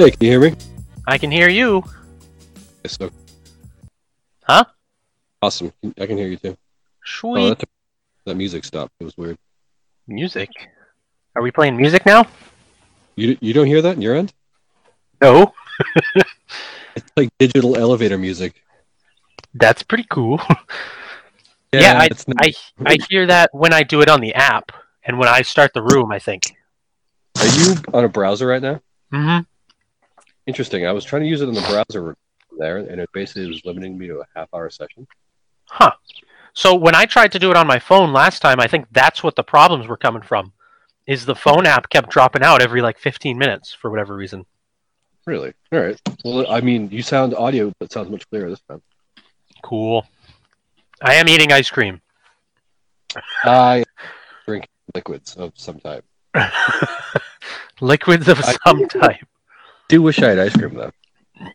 [0.00, 0.56] Hey, can you hear me?
[1.06, 1.84] I can hear you.
[2.82, 3.14] Yes, okay.
[4.44, 4.64] Huh?
[5.42, 5.74] Awesome.
[6.00, 6.56] I can hear you too.
[7.04, 7.68] Sweet Oh, that,
[8.24, 8.94] that music stopped.
[8.98, 9.36] It was weird.
[10.06, 10.48] music.
[11.36, 12.26] Are we playing music now?
[13.16, 14.32] You you don't hear that in your end?
[15.20, 15.52] No.
[16.96, 18.54] It's like digital elevator music.
[19.52, 20.40] That's pretty cool.
[21.74, 22.52] Yeah, I, not, I
[22.86, 24.72] I hear that when I do it on the app
[25.04, 26.10] and when I start the room.
[26.10, 26.56] I think.
[27.38, 28.80] Are you on a browser right now?
[29.12, 29.44] Mm-hmm.
[30.46, 30.86] Interesting.
[30.86, 32.16] I was trying to use it in the browser
[32.58, 35.06] there, and it basically was limiting me to a half hour session.
[35.66, 35.92] Huh.
[36.52, 39.22] So when I tried to do it on my phone last time, I think that's
[39.22, 40.52] what the problems were coming from.
[41.06, 44.44] Is the phone app kept dropping out every like 15 minutes for whatever reason.
[45.26, 45.52] Really?
[45.72, 46.00] All right.
[46.24, 48.82] Well, I mean, you sound audio, but it sounds much clearer this time.
[49.62, 50.06] Cool.
[51.02, 52.00] I am eating ice cream.
[53.44, 53.84] I
[54.46, 56.04] drink liquids of some type.
[57.80, 59.26] Liquids of I- some type.
[59.90, 60.92] Do wish I had ice cream though.
[61.38, 61.50] All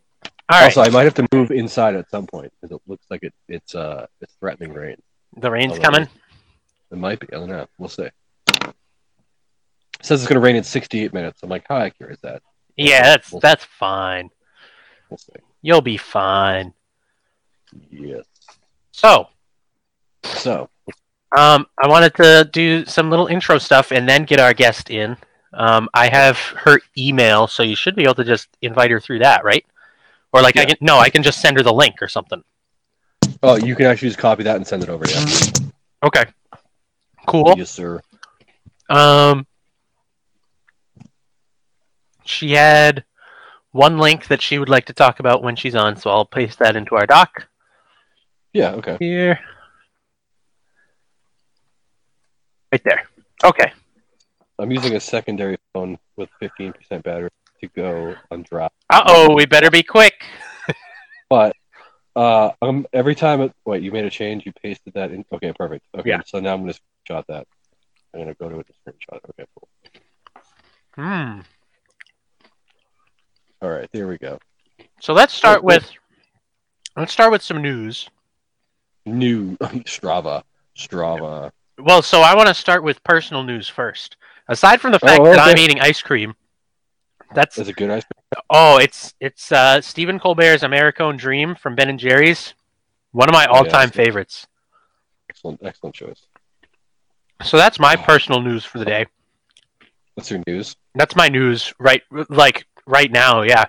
[0.51, 0.65] right.
[0.65, 3.33] Also, I might have to move inside at some point because it looks like it,
[3.47, 4.97] it's uh it's threatening rain.
[5.37, 6.07] the rain's although- coming.
[6.91, 7.27] It might be.
[7.33, 7.65] I don't know.
[7.79, 8.03] We'll see.
[8.51, 8.75] It
[10.03, 11.41] says it's going to rain in 68 minutes.
[11.41, 12.43] I'm like, how accurate is that?
[12.77, 14.29] Yeah, that's We'll- that's fine.
[15.09, 15.33] We'll see.
[15.63, 16.73] You'll be fine.
[17.89, 18.25] Yes.
[18.91, 19.29] So,
[20.23, 20.69] So,
[21.35, 25.17] um, I wanted to do some little intro stuff and then get our guest in.
[25.55, 29.19] Um, I have her email, so you should be able to just invite her through
[29.19, 29.65] that, right?
[30.33, 32.43] Or like I can no, I can just send her the link or something.
[33.41, 35.05] oh, you can actually just copy that and send it over.
[35.07, 35.25] Yeah.
[36.03, 36.25] Okay.
[37.25, 37.55] Cool.
[37.57, 38.01] Yes, sir.
[38.89, 39.47] Um,
[42.25, 43.05] she had
[43.71, 46.59] one link that she would like to talk about when she's on, so I'll paste
[46.59, 47.47] that into our doc
[48.53, 48.71] Yeah.
[48.71, 48.97] Okay.
[48.99, 49.39] here.
[52.71, 53.03] Right there.
[53.43, 53.71] Okay.
[54.59, 56.73] I'm using a secondary phone with 15%
[57.03, 57.29] battery
[57.61, 60.25] to go on drop, Uh oh, we better be quick.
[61.29, 61.55] but
[62.15, 65.25] uh, um, every time it wait, you made a change, you pasted that in.
[65.33, 65.85] Okay, perfect.
[65.97, 66.21] Okay, Yeah.
[66.25, 66.79] so now I'm going to
[67.13, 67.47] screenshot that.
[68.13, 69.19] I'm going to go to a screenshot.
[69.29, 69.67] Okay, cool.
[70.95, 71.39] Hmm.
[73.61, 74.39] All right, there we go.
[75.01, 75.75] So let's start wait.
[75.81, 75.91] with
[76.95, 78.09] let's start with some news.
[79.05, 79.55] New
[79.85, 80.43] Strava,
[80.77, 81.51] Strava.
[81.77, 84.15] Well, so I want to start with personal news first.
[84.47, 86.35] Aside from the fact Oh, that I'm eating ice cream,
[87.33, 88.43] that's Is it good ice cream?
[88.49, 92.53] oh, it's it's uh, Stephen Colbert's Americone Dream from Ben and Jerry's,
[93.11, 94.05] one of my Oh, all-time that's good.
[94.05, 94.47] favorites.
[95.29, 96.27] Excellent, excellent choice.
[97.43, 98.03] So that's my Oh.
[98.03, 99.05] personal news for the day.
[100.13, 100.75] What's your news?
[100.93, 103.41] That's my news right like right now.
[103.41, 103.65] Yeah.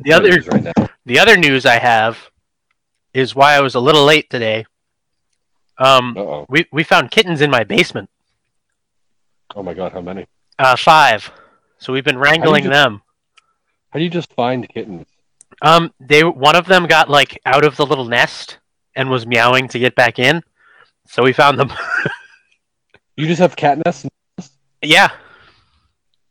[0.00, 0.74] The other news right
[1.06, 2.18] the other news I have
[3.14, 4.64] is why I was a little late today.
[5.76, 6.46] Um, oh.
[6.48, 8.10] we we found kittens in my basement.
[9.54, 10.26] Oh my god, how many?
[10.58, 11.30] Uh, five.
[11.78, 13.02] So we've been wrangling just- them.
[13.90, 15.06] How do you just find kittens?
[15.62, 18.58] Um, they one of them got like out of the little nest
[18.94, 20.42] and was meowing to get back in.
[21.06, 21.72] So we found them.
[23.16, 24.06] You just have cat nests?
[24.82, 25.08] yeah.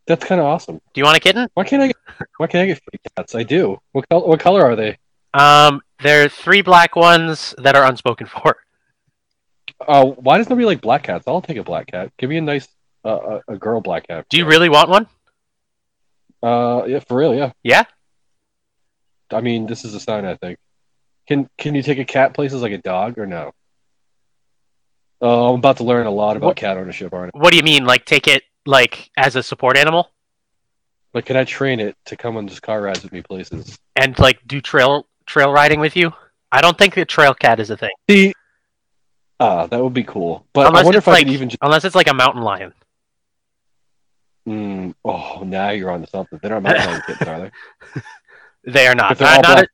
[0.06, 0.76] That's kind of awesome.
[0.94, 1.48] Do you want a kitten?
[1.52, 1.96] Why can't I get?
[2.38, 3.34] Why can't I get free cats?
[3.34, 3.78] I do.
[3.92, 4.26] What color?
[4.26, 4.96] What color are they?
[5.34, 8.56] Um, there are three black ones that are unspoken for.
[9.86, 11.24] Uh, why does nobody like black cats?
[11.26, 12.10] I'll take a black cat.
[12.16, 12.66] Give me a nice,
[13.04, 14.26] a, a girl black cat.
[14.28, 15.06] Do you really want one?
[16.42, 17.52] Uh, yeah, for real, yeah.
[17.62, 17.84] Yeah.
[19.32, 20.24] I mean, this is a sign.
[20.24, 20.58] I think.
[21.26, 23.52] Can Can you take a cat places like a dog or no?
[25.20, 27.38] Oh, I'm about to learn a lot about What- cat ownership, aren't I?
[27.38, 27.84] What do you mean?
[27.84, 30.10] Like take it like as a support animal
[31.14, 33.78] Like, can I train it to come on just car rides with me places?
[33.96, 36.12] and like do trail trail riding with you?
[36.52, 38.32] I don't think the trail cat is a thing See,
[39.40, 40.46] ah, that would be cool.
[40.54, 41.58] But I Unless wonder it's if I like- could even just.
[41.62, 42.72] unless it's like a mountain lion.
[44.48, 46.38] Mm, oh, now you're on to something.
[46.42, 47.40] They're not mountain lion kittens, are
[47.94, 48.00] they?
[48.72, 49.12] They are not.
[49.12, 49.68] If they're Not, all not black-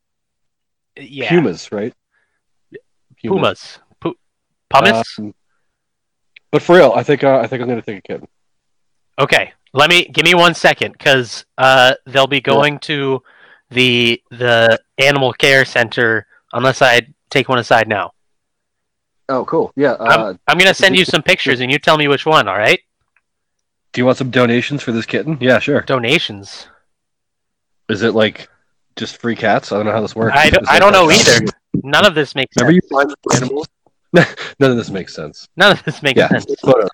[0.98, 1.28] a, yeah.
[1.30, 1.92] Pumas, right?
[3.22, 3.78] Pumas.
[4.00, 4.16] Pu-
[4.72, 5.18] Pumice?
[5.18, 5.34] Um,
[6.52, 8.28] but for real, I think uh, I think I'm gonna take a kitten.
[9.18, 13.20] Okay, let me give me one second because uh, they'll be going to
[13.70, 17.00] the the animal care center unless I
[17.30, 18.12] take one aside now.
[19.28, 19.72] Oh, cool.
[19.74, 19.92] Yeah.
[19.92, 22.46] Uh, I'm gonna send you some pictures and you tell me which one.
[22.46, 22.78] All right?
[23.94, 25.38] Do you want some donations for this kitten?
[25.40, 25.80] Yeah, sure.
[25.82, 26.66] Donations.
[27.88, 28.48] Is it like
[28.96, 29.72] just free cats?
[29.72, 30.36] I don't know how this works.
[30.36, 31.46] I don't, I don't know like- either.
[31.82, 32.84] None of this makes Whenever sense.
[32.90, 33.68] you find animals,
[34.60, 35.48] none of this makes sense.
[35.56, 36.28] None of this makes Yeah.
[36.28, 36.44] sense.
[36.46, 36.86] This photo.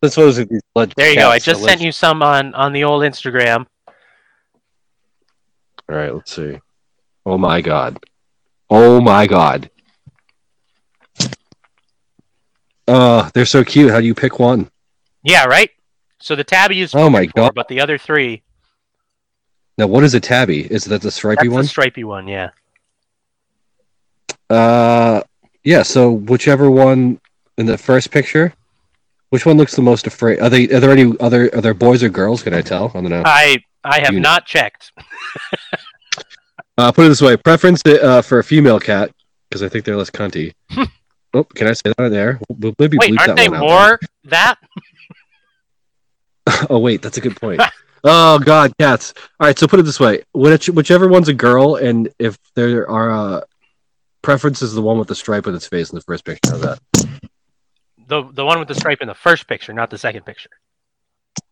[0.00, 1.28] This photos of these alleged There you go.
[1.28, 3.66] I just alleged- sent you some on on the old Instagram.
[5.88, 6.58] All right, let's see.
[7.26, 7.98] Oh my god.
[8.70, 9.70] Oh my god.
[12.88, 13.90] Uh, they're so cute.
[13.90, 14.70] How do you pick one?
[15.24, 15.70] Yeah, right.
[16.18, 17.54] So the tabby is Oh my God.
[17.54, 18.42] but the other three.
[19.78, 20.60] Now, what is a tabby?
[20.62, 21.62] Is that the stripy That's one?
[21.62, 22.50] the stripy one, yeah.
[24.48, 25.20] Uh,
[25.64, 25.82] yeah.
[25.82, 27.20] So whichever one
[27.58, 28.54] in the first picture,
[29.30, 30.40] which one looks the most afraid?
[30.40, 30.64] Are they?
[30.70, 31.50] Are there any other?
[31.54, 32.42] Are there boys or girls?
[32.42, 32.90] Can I tell?
[32.94, 33.22] I don't know.
[33.26, 34.92] I I have You- not checked.
[36.78, 39.10] Uh, put it this way: preference uh, for a female cat
[39.48, 40.52] because I think they're less cunty.
[41.32, 42.38] oh, can I say that on there?
[42.50, 44.56] We'll maybe Wait, aren't they more that?
[46.70, 47.60] oh, wait, that's a good point.
[48.04, 49.14] oh God, cats.
[49.40, 52.88] All right, so put it this way: which, whichever one's a girl, and if there
[52.88, 53.40] are uh,
[54.22, 56.60] preference is the one with the stripe on its face in the first picture of
[56.60, 56.80] that.
[58.08, 60.50] The the one with the stripe in the first picture, not the second picture.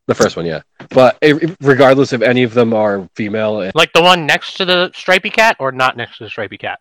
[0.06, 0.62] The first one, yeah.
[0.90, 4.64] But eh, regardless if any of them are female, and Like the one next to
[4.64, 6.80] the stripy cat or not next to the stripy cat?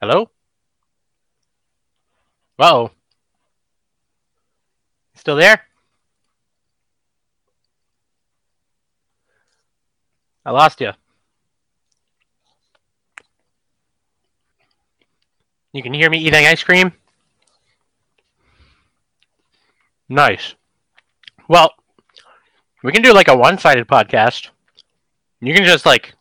[0.00, 0.30] Hello?
[2.58, 2.90] Uh-oh.
[5.14, 5.62] Still there?
[10.44, 10.92] I lost you.
[15.72, 16.92] You can hear me eating ice cream?
[20.08, 20.54] Nice.
[21.48, 21.74] Well,
[22.82, 24.48] we can do like a one-sided podcast.
[25.40, 26.14] You can just like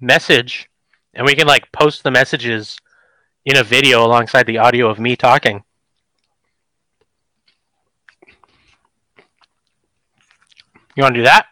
[0.00, 0.68] message,
[1.14, 2.78] and we can like post the messages
[3.44, 5.62] in a video alongside the audio of me talking.
[10.96, 11.46] You want to do that?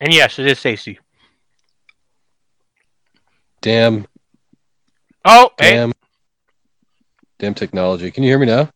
[0.00, 0.98] And yes, it is Stacy.
[3.60, 4.06] damn,
[5.24, 5.92] Oh, hey, damn,
[7.38, 8.10] damn technology.
[8.10, 8.70] Can you hear me now?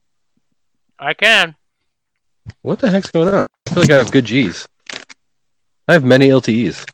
[0.98, 1.54] I can.
[2.62, 3.46] What the heck's going on?
[3.66, 4.66] I feel like I have good G's.
[5.88, 6.88] I have many LTEs.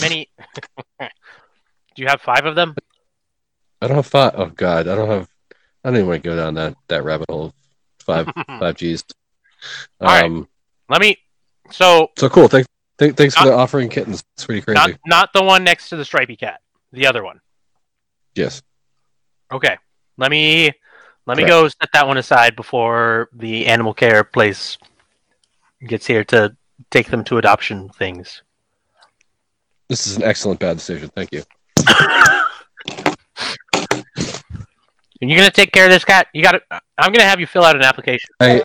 [0.00, 0.28] Many.
[1.94, 2.74] do you have five of them?
[3.82, 4.32] I don't have five.
[4.36, 5.28] Oh God, I don't have.
[5.84, 7.52] I don't even want to go down that that rabbit hole.
[8.00, 9.04] Five five Gs.
[10.00, 10.24] All right.
[10.24, 10.48] Um.
[10.88, 11.16] Let me.
[11.70, 12.48] So So cool.
[12.48, 12.68] Thanks.
[12.98, 14.22] Th- thanks for the offering kittens.
[14.34, 14.76] It's pretty crazy.
[14.76, 16.60] not not the one next to the stripy cat.
[16.92, 17.40] The other one.
[18.34, 18.62] yes.
[19.52, 19.76] Okay.
[20.16, 20.72] Let me
[21.26, 21.48] let me Correct.
[21.48, 24.78] go set that one aside before the animal care place
[25.86, 26.56] gets here to
[26.90, 28.42] take them to adoption things.
[29.88, 31.10] This is an excellent bad decision.
[31.14, 31.42] Thank you.
[35.20, 36.26] And you're gonna take care of this cat.
[36.34, 36.60] You got to
[36.98, 38.28] I'm gonna have you fill out an application.
[38.40, 38.62] I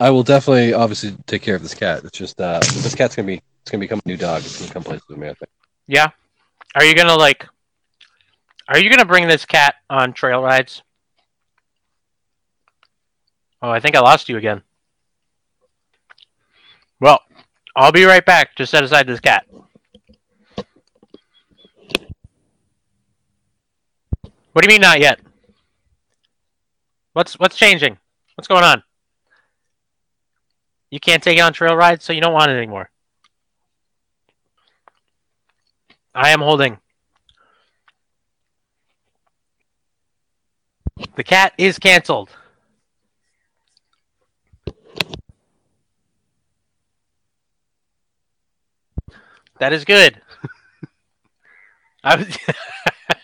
[0.00, 2.04] I will definitely, obviously, take care of this cat.
[2.04, 4.42] It's just uh, this cat's gonna be it's gonna become a new dog.
[4.42, 5.28] It's gonna come places with me.
[5.28, 5.50] I think.
[5.86, 6.08] Yeah.
[6.74, 7.46] Are you gonna like?
[8.68, 10.82] Are you gonna bring this cat on trail rides?
[13.62, 14.62] Oh, I think I lost you again.
[17.00, 17.20] Well,
[17.74, 19.46] I'll be right back to set aside this cat.
[24.58, 25.20] What do you mean not yet?
[27.12, 27.96] What's what's changing?
[28.34, 28.82] What's going on?
[30.90, 32.90] You can't take it on trail rides, so you don't want it anymore.
[36.12, 36.78] I am holding.
[41.14, 42.30] The cat is canceled.
[49.60, 50.20] That is good.
[52.02, 52.38] I was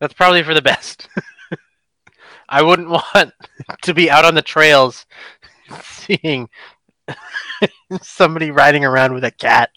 [0.00, 1.08] That's probably for the best.
[2.48, 3.32] I wouldn't want
[3.82, 5.06] to be out on the trails
[5.82, 6.48] seeing
[8.02, 9.70] somebody riding around with a cat.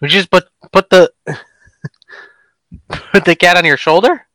[0.00, 1.12] Would you just put put the
[2.88, 4.26] put the cat on your shoulder?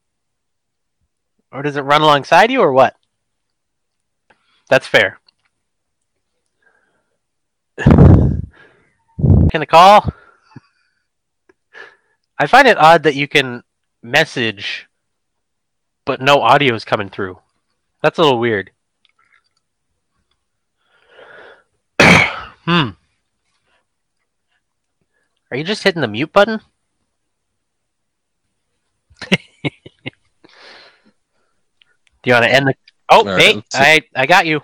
[1.51, 2.95] Or does it run alongside you or what?
[4.69, 5.19] That's fair.
[7.85, 8.41] Can
[9.53, 10.13] I call?
[12.39, 13.61] I find it odd that you can
[14.03, 14.87] message
[16.05, 17.39] but no audio is coming through.
[18.01, 18.71] That's a little weird.
[22.01, 22.89] hmm.
[25.49, 26.59] Are you just hitting the mute button?
[29.31, 29.69] Do
[32.25, 32.73] you want to end the?
[33.09, 33.63] Oh, right, hey.
[33.73, 34.61] I I got you.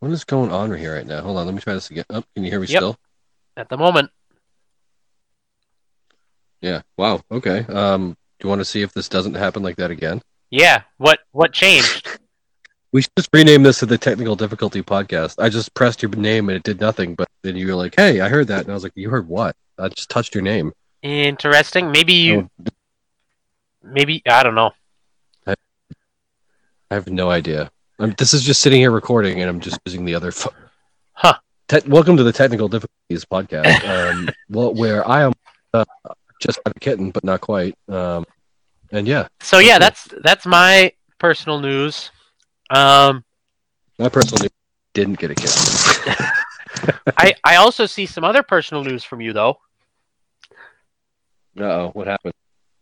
[0.00, 1.22] What is going on here right now?
[1.22, 2.04] Hold on, let me try this again.
[2.10, 2.78] Oh, can you hear me Yep.
[2.78, 2.96] still?
[3.56, 4.10] At the moment,
[6.64, 6.80] Yeah.
[6.96, 7.20] Wow.
[7.30, 7.66] Okay.
[7.68, 10.22] Um, do you want to see if this doesn't happen like that again?
[10.50, 10.82] yeah.
[10.96, 12.08] What what changed?
[12.92, 15.42] We should just rename this to the Technical Difficulty Podcast.
[15.42, 18.20] I just pressed your name and it did nothing, but then you were like, "Hey,
[18.20, 20.72] I heard that," and I was like, "You heard what?" I just touched your name.
[21.02, 21.90] Interesting.
[21.90, 22.48] Maybe you.
[23.82, 24.70] Maybe I don't know.
[25.44, 25.54] I
[26.92, 27.68] have no idea.
[27.98, 30.54] I'm, this is just sitting here recording, and I'm just using the other phone.
[31.14, 31.34] Huh.
[31.66, 35.32] Te- welcome to the Technical Difficulties Podcast, um, well, where I am
[35.72, 35.84] uh,
[36.44, 37.74] just a kitten, but not quite.
[37.88, 38.24] Um,
[38.92, 42.10] and yeah, So yeah, That's that's my personal news.
[42.70, 43.24] Um,
[44.00, 44.48] I personally
[44.94, 46.16] didn't get a kitten.
[47.16, 49.58] I I also see some other personal news from you though.
[51.58, 52.34] Uh oh, what happened?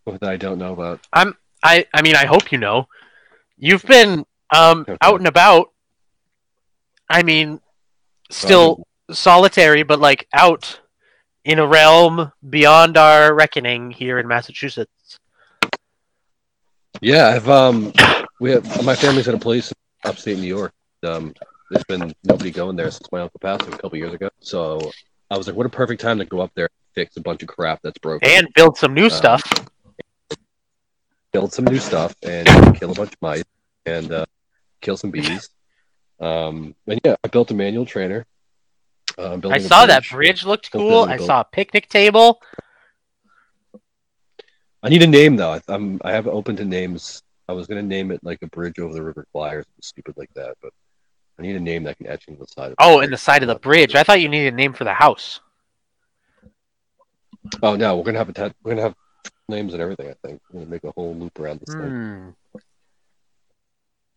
[0.04, 1.00] What that I don't know about?
[1.12, 2.88] I'm I I mean I hope you know.
[3.58, 4.96] You've been um Okay.
[5.00, 5.70] out and about.
[7.08, 7.60] I mean,
[8.30, 10.80] still solitary, but like out
[11.44, 15.18] in a realm beyond our reckoning here in Massachusetts.
[17.00, 17.92] Yeah, I've um,
[18.40, 20.72] we have my family's at a place in upstate New York.
[21.02, 21.34] Um,
[21.70, 24.28] there's been nobody going there since my uncle passed a couple years ago.
[24.40, 24.92] So
[25.30, 27.42] I was like, what a perfect time to go up there and fix a bunch
[27.42, 29.42] of crap that's broken, And build some new Um, stuff.
[31.32, 32.46] build some new stuff, and
[32.78, 33.42] kill a bunch of mice
[33.86, 34.26] and uh,
[34.80, 35.48] kill some bees.
[36.20, 38.26] Um, and yeah, I built a manual trainer.
[39.22, 41.02] Uh, I saw that bridge looked Still cool.
[41.04, 41.26] I build.
[41.26, 42.40] saw a picnic table.
[44.82, 45.52] I need a name though.
[45.52, 47.22] I, I'm I have open to names.
[47.48, 50.14] I was gonna name it like a bridge over the river Kwai or something stupid
[50.16, 50.72] like that, but
[51.38, 52.70] I need a name that can etch into the side.
[52.72, 53.94] Of Oh, in the side of the bridge.
[53.94, 55.40] I thought you needed a name for the house.
[57.62, 58.94] Oh no, we're gonna have a tat- we're gonna have
[59.48, 60.08] names and everything.
[60.08, 61.90] I think we're gonna make a whole loop around this thing.
[61.90, 62.60] Hmm.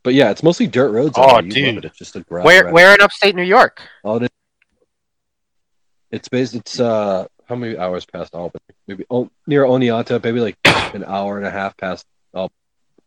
[0.04, 1.16] But yeah, it's mostly dirt roads.
[1.18, 1.60] Oh, out there.
[1.60, 1.86] You love dude.
[1.86, 1.88] it.
[1.90, 2.20] It's just a.
[2.30, 3.82] Where where in upstate New York?
[4.04, 4.20] Oh,
[6.16, 6.56] it's based.
[6.56, 8.62] It's uh, how many hours past Albany?
[8.88, 10.24] Maybe oh, near Oneonta.
[10.24, 12.52] Maybe like an hour and a half past Al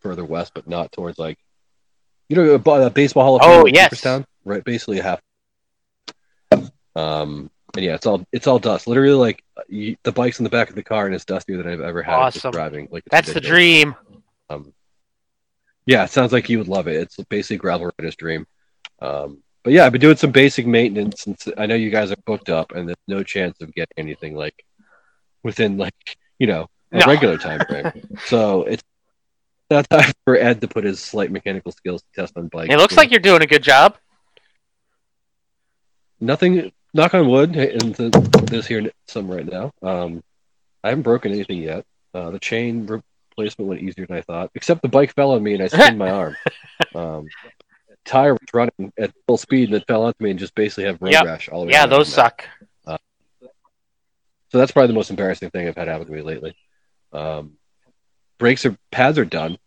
[0.01, 1.39] further west, but not towards like
[2.29, 3.89] you know a, baseball hall of Oh, Fame in yes.
[3.89, 4.27] Cooperstown?
[4.45, 4.63] right?
[4.63, 5.21] Basically a half.
[6.95, 8.87] Um, and yeah, it's all it's all dust.
[8.87, 11.69] Literally, like you, the bike's in the back of the car, and it's dustier than
[11.73, 12.51] I've ever had Awesome.
[12.51, 12.89] driving.
[12.91, 13.95] Like it's That's the dream.
[14.51, 14.73] Um,
[15.87, 16.97] yeah, it sounds like you would love it.
[16.97, 18.47] It's basically gravel rider's dream.
[19.01, 22.17] Um, but yeah, I've been doing some basic maintenance since I know you guys are
[22.27, 24.65] booked up, and there's no chance of getting anything like
[25.43, 25.95] within like
[26.39, 27.07] you know a No.
[27.07, 27.91] regular time frame.
[28.27, 28.83] so it's
[29.71, 32.71] not time for Ed to put his slight mechanical skills to test on bike.
[32.71, 33.97] It looks like you're doing a good job.
[36.21, 36.73] nothing.
[36.95, 38.13] Knock on wood, and th-
[38.47, 39.71] there's here some right now.
[39.83, 40.23] Um,
[40.83, 41.85] I haven't broken anything yet.
[42.15, 45.53] Uh, the chain replacement went easier than I thought, except the bike fell on me
[45.53, 46.37] and I skinned my arm.
[46.95, 47.27] Um,
[48.09, 51.01] tire was running at full speed and it fell onto me and just basically have
[51.01, 51.25] road Yep.
[51.27, 51.73] rash all the way.
[51.73, 52.45] Yeah, those suck.
[54.51, 56.57] So that's probably the most embarrassing thing I've had happen to me lately.
[57.13, 57.59] Um,
[58.39, 59.59] brakes or pads are done.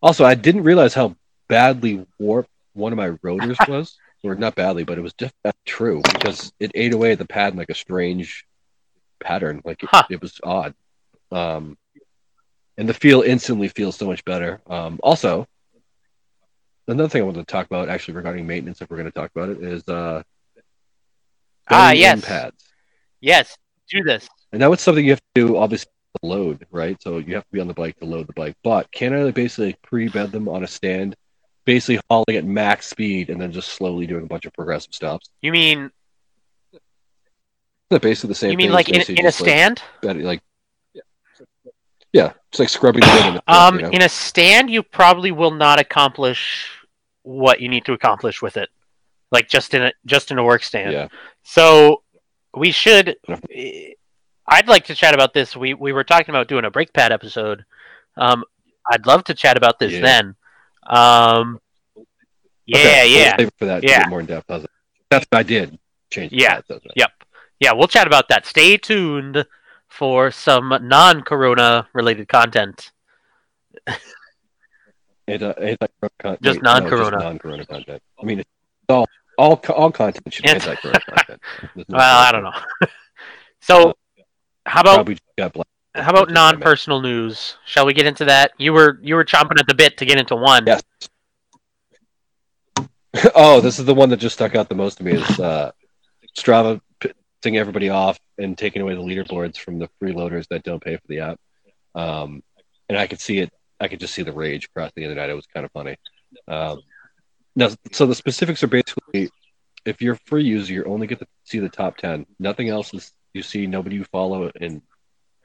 [0.00, 1.16] Also, I didn't realize how
[1.48, 5.34] badly warped one of my rotors was, or not badly, but it was just
[5.66, 8.46] true because it ate away at the pad in like a strange
[9.20, 9.60] pattern.
[9.66, 10.04] Like it, Huh.
[10.08, 10.74] it was odd.
[11.30, 11.76] Um,
[12.78, 14.62] and the feel instantly feels so much better.
[14.66, 15.46] Um, also,
[16.92, 19.30] another thing I wanted to talk about, actually regarding maintenance, if we're going to talk
[19.34, 20.22] about it, is uh,
[21.68, 22.24] Ah, yes.
[22.24, 22.64] pads.
[23.20, 23.56] Yes,
[23.90, 24.28] do this.
[24.52, 27.00] And now it's something you have to do, obviously, to load, right?
[27.02, 28.56] So you have to be on the bike to load the bike.
[28.62, 31.14] But can I basically pre-bed them on a stand,
[31.64, 35.30] basically hauling at max speed, and then just slowly doing a bunch of progressive stops?
[35.40, 35.90] You mean
[37.90, 38.74] that basically the same you mean thing?
[38.74, 39.82] like in, in a like, stand?
[40.02, 40.42] bed- Like,
[42.12, 43.90] yeah, it's like scrubbing the wind in the Um, you know?
[43.90, 46.68] in a stand, you probably will not accomplish
[47.22, 48.68] what you need to accomplish with it,
[49.30, 50.92] like just in a just in a work stand.
[50.92, 51.08] yeah.
[51.42, 52.02] So
[52.56, 53.16] we should.
[54.46, 55.56] I'd like to chat about this.
[55.56, 57.64] We we were talking about doing a brake pad episode.
[58.16, 58.44] Um,
[58.90, 60.00] I'd love to chat about this Yeah.
[60.00, 60.34] then.
[60.86, 61.60] Um,
[62.66, 63.84] yeah, Okay, we'll yeah, it for that.
[63.84, 64.04] Yeah.
[64.08, 64.46] more in depth.
[64.48, 65.78] That's what I did.
[66.10, 66.32] Change.
[66.32, 66.60] Yeah.
[66.68, 66.80] right.
[66.96, 67.10] Yep.
[67.60, 67.72] yeah.
[67.72, 68.46] We'll chat about that.
[68.46, 69.44] Stay tuned
[69.88, 72.90] for some non-corona related content.
[75.34, 77.18] It, uh, anti-corona Just non-corona.
[77.18, 78.02] non-corona content.
[78.20, 78.50] I mean, it's
[78.88, 79.06] all
[79.38, 81.40] all all content should be It's- anti-corona content.
[81.76, 82.52] No Well, I don't know.
[83.60, 83.94] so,
[84.66, 85.08] how about
[85.38, 87.56] got black- How about non-personal news?
[87.64, 88.52] Shall we get into that?
[88.58, 90.64] You were you were chomping at the bit to get into one.
[90.66, 90.82] Yes.
[93.34, 95.70] oh, this is the one that just stuck out the most to me is uh,
[96.36, 100.96] Strava pissing everybody off and taking away the leaderboards from the freeloaders that don't pay
[100.96, 101.40] for the app.
[101.94, 102.42] Um,
[102.88, 103.52] and I could see it.
[103.82, 105.30] I could just see the rage across the internet.
[105.30, 105.96] It was kind of funny.
[106.48, 106.80] Um,
[107.56, 109.30] now, so the specifics are basically,
[109.84, 112.24] if you're a free user, you only get to see the top ten.
[112.38, 113.66] Nothing else is you see.
[113.66, 114.80] Nobody you follow, and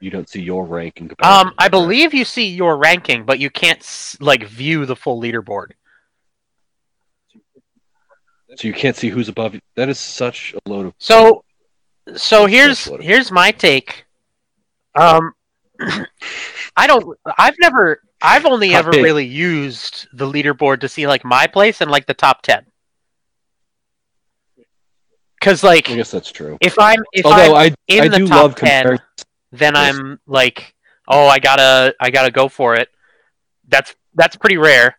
[0.00, 1.10] you don't see your ranking.
[1.22, 3.84] Um, I believe you see your ranking, but you can't
[4.20, 5.72] like view the full leaderboard.
[8.56, 9.60] so you can't see who's above you.
[9.76, 11.44] That is such a load of So,
[12.16, 14.06] so here's here's my take.
[14.94, 15.32] Um,
[16.76, 17.16] I don't.
[17.38, 18.02] I've never.
[18.20, 19.02] I've only ever take.
[19.04, 22.66] really used the leaderboard to see like my place and like the top ten.
[25.40, 26.58] Cause like I guess that's true.
[26.60, 28.82] if I'm if Although I'm I in I the top love 10.
[28.82, 28.98] comparing
[29.52, 30.74] then I'm like,
[31.06, 32.88] oh, I gotta, I gotta go for it.
[33.68, 34.98] That's that's pretty rare.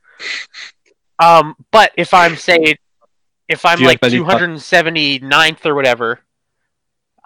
[1.19, 2.77] Um, but if I'm say,
[3.47, 6.19] if I'm like have any- 279th or whatever,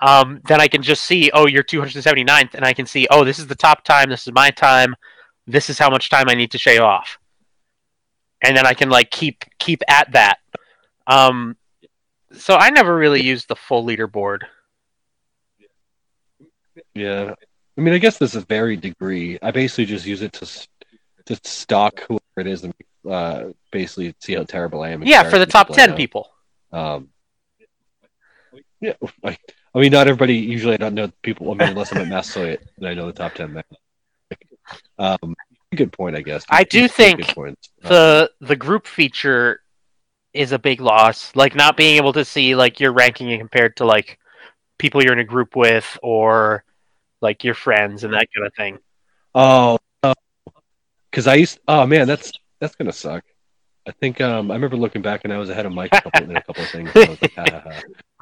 [0.01, 3.39] um, then I can just see, oh, you're 279th, and I can see, oh, this
[3.39, 4.95] is the top time, this is my time,
[5.47, 7.17] this is how much time I need to shave off,
[8.41, 10.37] and then I can like keep keep at that.
[11.07, 11.57] Um,
[12.33, 14.41] so I never really used the full leaderboard.
[16.93, 17.33] Yeah,
[17.77, 19.39] I mean, I guess there's a varied degree.
[19.41, 20.67] I basically just use it to
[21.25, 22.73] to stalk whoever it is and
[23.09, 25.03] uh, basically see how terrible I am.
[25.03, 26.29] Yeah, for the top ten people.
[26.71, 27.09] Um,
[28.79, 29.37] yeah, I,
[29.73, 30.35] I mean, not everybody.
[30.35, 31.51] Usually, I don't know people.
[31.51, 33.53] I mean, unless I'm at Massasoit, then I know the top ten.
[33.53, 33.63] Men.
[34.97, 35.35] Um,
[35.75, 36.45] good point, I guess.
[36.49, 37.33] I do think
[37.81, 39.61] the the group feature
[40.33, 41.35] is a big loss.
[41.35, 44.19] Like not being able to see like your ranking compared to like
[44.77, 46.63] people you're in a group with or
[47.21, 48.79] like your friends and that kind of thing.
[49.35, 49.77] Oh,
[51.09, 51.59] because I used.
[51.67, 53.23] Oh man, that's that's gonna suck.
[53.85, 56.23] I think um, I remember looking back and I was ahead of Mike a couple,
[56.23, 56.89] in a couple of things.
[56.95, 57.63] and I was like, ha, ha,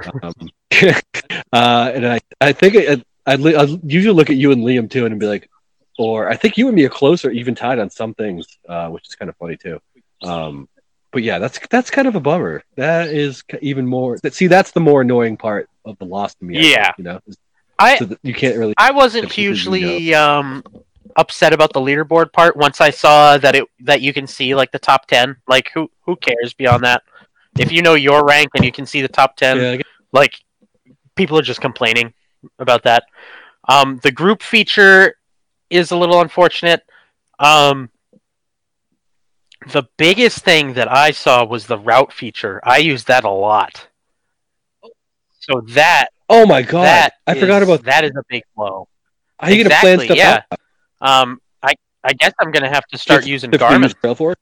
[0.04, 0.12] ha.
[0.24, 0.50] Um,
[1.54, 5.06] uh, and I, I think I, I'd, I'd usually look at you and Liam too
[5.06, 5.50] and be like,
[5.98, 9.08] or I think you and me are closer, even tied on some things, uh, which
[9.08, 9.80] is kind of funny too.
[10.24, 10.68] Um,
[11.12, 12.64] but yeah, that's that's kind of a bummer.
[12.76, 14.18] That is even more.
[14.24, 16.58] That see, that's the more annoying part of the loss to me.
[16.58, 16.92] I think, Yeah.
[16.98, 17.20] you know,
[17.80, 18.74] I so you can't really.
[18.78, 20.64] I wasn't If you could, hugely um
[21.18, 24.72] upset about the leaderboard part once I saw that it that you can see like
[24.72, 25.36] the top 10.
[25.48, 27.04] Like who who cares beyond that?
[27.60, 29.82] If you know your rank and you can see the top 10, Yeah,
[30.14, 30.34] like
[31.16, 32.14] people are just complaining
[32.60, 33.04] about that.
[33.68, 35.16] Um, the group feature
[35.72, 36.84] is a little unfortunate.
[37.40, 37.90] Um,
[39.68, 42.60] the biggest thing that I saw was the route feature.
[42.64, 43.88] I used that a lot.
[45.40, 47.84] So that oh my god, that I forgot about.
[47.84, 48.88] that is a big blow.
[49.40, 50.44] How are you gonna plan stuff yeah.
[50.52, 50.60] out?
[51.02, 53.84] Um, I I guess I'm gonna have to start Just using Garmin.
[53.84, 54.36] use Trailforks?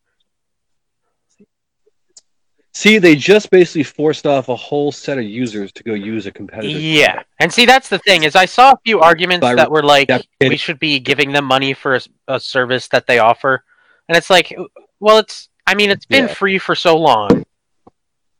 [2.79, 6.31] See, they just basically forced off a whole set of users to go use a
[6.31, 6.79] competitor.
[6.79, 9.83] Yeah, and see that's the thing is I saw a few arguments By- that were
[9.83, 13.65] like we should be giving them money for a service that they offer,
[14.07, 14.57] and it's like,
[15.01, 16.33] well, it's I mean it's been Yeah.
[16.33, 17.45] free for so long.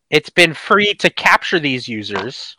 [0.10, 2.56] It's been free to capture these users,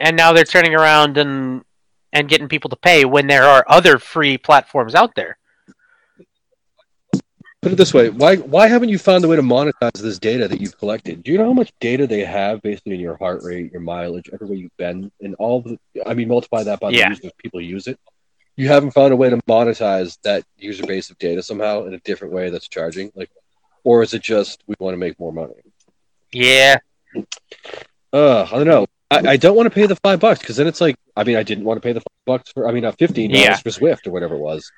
[0.00, 1.66] and now they're turning around and
[2.14, 5.36] and getting people to pay when there are other free platforms out there.
[7.62, 10.48] Put it this way: why why haven't you found a way to monetize this data
[10.48, 11.22] that you've collected?
[11.22, 14.28] Do you know how much data they have basically in your heart rate, your mileage,
[14.32, 15.78] everywhere you've been, and all the?
[16.04, 17.10] I mean, multiply that by the Yeah.
[17.10, 18.00] users people use it.
[18.56, 21.98] You haven't found a way to monetize that user base of data somehow in a
[22.00, 23.30] different way that's charging, like,
[23.84, 25.54] or is it just we want to make more money?
[26.32, 26.78] Yeah,
[28.12, 28.86] Uh, I don't know.
[29.10, 31.36] I, I don't want to pay the five bucks because then it's like, I mean,
[31.36, 33.56] I didn't want to pay the five bucks for, I mean, uh, fifteen dollars Yeah.
[33.58, 34.70] for Zwift or whatever it was.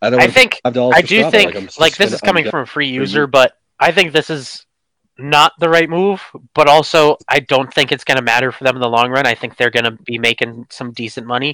[0.00, 0.20] I don't.
[0.20, 0.60] I think.
[0.64, 4.12] I do think I'm like, this is coming from a free user, but I think
[4.12, 4.64] this is
[5.18, 6.22] not the right move.
[6.54, 9.26] But also, I don't think it's going to matter for them in the long run.
[9.26, 11.52] I think they're going to be making some decent money,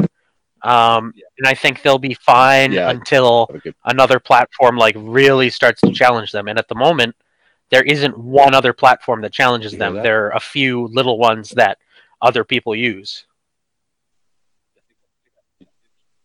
[0.62, 2.90] um, and I think they'll be fine Yeah.
[2.90, 3.72] until okay.
[3.84, 6.48] another platform like really starts to challenge them.
[6.48, 7.16] And at the moment,
[7.70, 9.94] there isn't one other platform that challenges them.
[9.94, 10.02] that?
[10.02, 11.78] There are a few little ones that
[12.20, 13.24] other people use.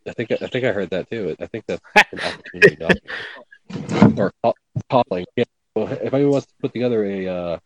[0.08, 1.36] I think I think I heard that too.
[1.40, 1.82] I think that's
[2.12, 4.20] an opportunity document.
[4.20, 4.56] or call,
[4.90, 5.26] calling.
[5.36, 5.44] Yeah.
[5.76, 7.60] If anyone wants to put together a uh,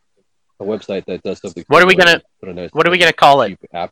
[0.59, 2.97] a website that does something, What are we gonna- put a nice What are we
[2.97, 3.57] going to call it?
[3.73, 3.91] app.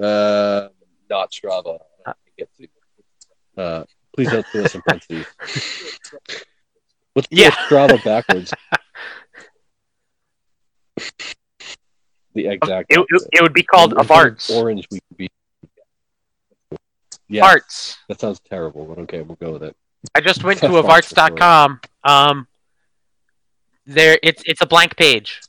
[0.00, 0.68] Uh,
[1.08, 1.78] not Strava.
[2.06, 2.68] I can't get to.
[3.62, 5.26] Uh, please don't do us in parentheses.
[7.14, 7.50] Let's Yeah.
[7.50, 8.52] Strava backwards.
[12.34, 12.92] the exact.
[12.92, 15.30] It, it, it would be called a of Orange, we could be.
[17.42, 17.96] Arts.
[18.08, 19.76] that sounds terrible, but okay, we'll go with it.
[20.14, 21.80] I just went to Avarts avarts.com.
[22.04, 22.46] Um,
[23.86, 25.40] there, it's it's a blank page.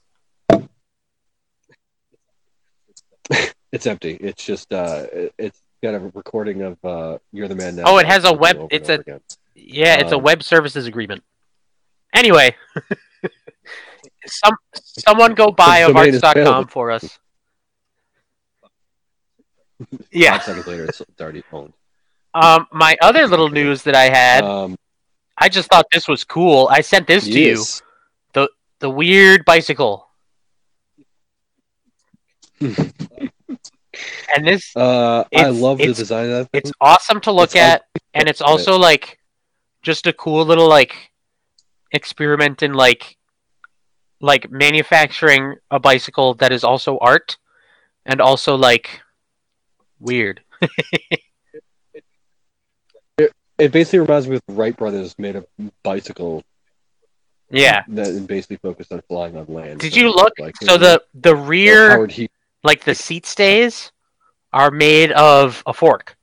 [3.72, 4.12] It's empty.
[4.22, 7.98] It's just uh, it, it's got a recording of uh, "You're the Man Now." Oh,
[7.98, 9.20] it has a web- it's a- again.
[9.56, 11.24] Yeah, it's a Um, web services agreement.
[12.14, 12.56] Anyway,
[14.28, 17.20] some someone go buy avarts.com for us.
[20.12, 20.32] Yeah.
[20.38, 21.74] Five seconds later, it's, it's already owned.
[22.34, 24.78] Um, my other little news that I had, Um,
[25.38, 26.68] I just thought this was cool.
[26.72, 27.50] I sent this to you.
[27.58, 27.82] yes.
[28.80, 30.10] The weird bicycle.
[32.62, 36.52] and this Uh, I love the design of that.
[36.52, 36.60] Thing.
[36.60, 37.84] it's awesome to look It's at
[38.14, 39.20] and it's also like
[39.82, 41.12] just a cool little like
[41.92, 43.18] experiment in like
[44.20, 47.38] like manufacturing a bicycle that is also art
[48.06, 49.02] and also like
[50.06, 50.41] weird.
[53.58, 55.46] It basically reminds me of the Wright brothers made a
[55.82, 56.44] bicycle
[57.50, 57.84] Yeah.
[57.88, 59.80] that basically focused on flying on land.
[59.80, 60.34] Did you look?
[60.39, 62.06] Like, So the the rear,
[62.65, 63.94] like the seat stays,
[64.52, 66.18] are made of a fork.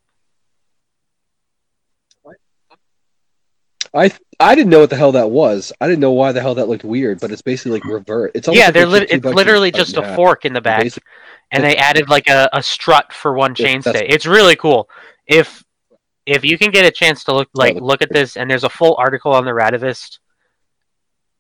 [3.95, 4.11] I
[4.43, 5.73] I didn't know what the hell that was.
[5.81, 8.33] I didn't know why the hell that looked weird, but it's basically like revert.
[8.35, 10.17] It's almost yeah, like they're they lit- it's literally just a half.
[10.17, 11.09] fork in the back, Basically-
[11.51, 14.07] and they added like a, a strut for one chainstay.
[14.09, 14.89] It's really cool.
[15.27, 15.63] If
[16.27, 18.71] if you can get a chance to look like look at this, and there's a
[18.71, 20.19] full article on the Radavist.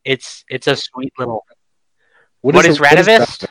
[0.04, 1.44] It's it's a sweet little.
[2.40, 3.46] what is, a- Radavist?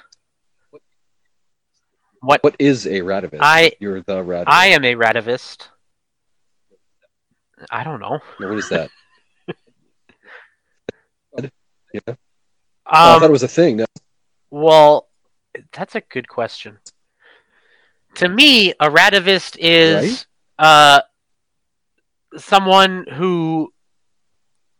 [2.19, 3.39] What What is a Radavist?
[3.41, 4.43] I- You're the Radavist.
[4.47, 5.67] I am a Radavist.
[7.69, 8.19] I don't know.
[8.37, 8.89] What is that?
[11.93, 11.99] Yeah.
[12.07, 12.15] oh,
[12.85, 13.77] I thought it Um, was a thing.
[13.77, 13.85] No.
[14.49, 15.07] well,
[15.73, 16.77] that's a good question.
[18.15, 20.25] To me, a Radavist is
[20.59, 21.01] uh,
[22.37, 23.71] someone who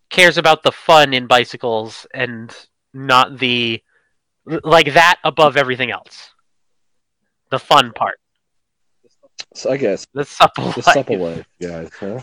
[0.10, 2.54] cares about the fun in bicycles and
[2.94, 3.82] not the
[4.64, 6.32] like that above everything else.
[7.52, 8.18] The fun part,
[9.54, 10.94] So I guess the supple the life.
[10.94, 11.90] supple life, guys.
[12.00, 12.20] Huh?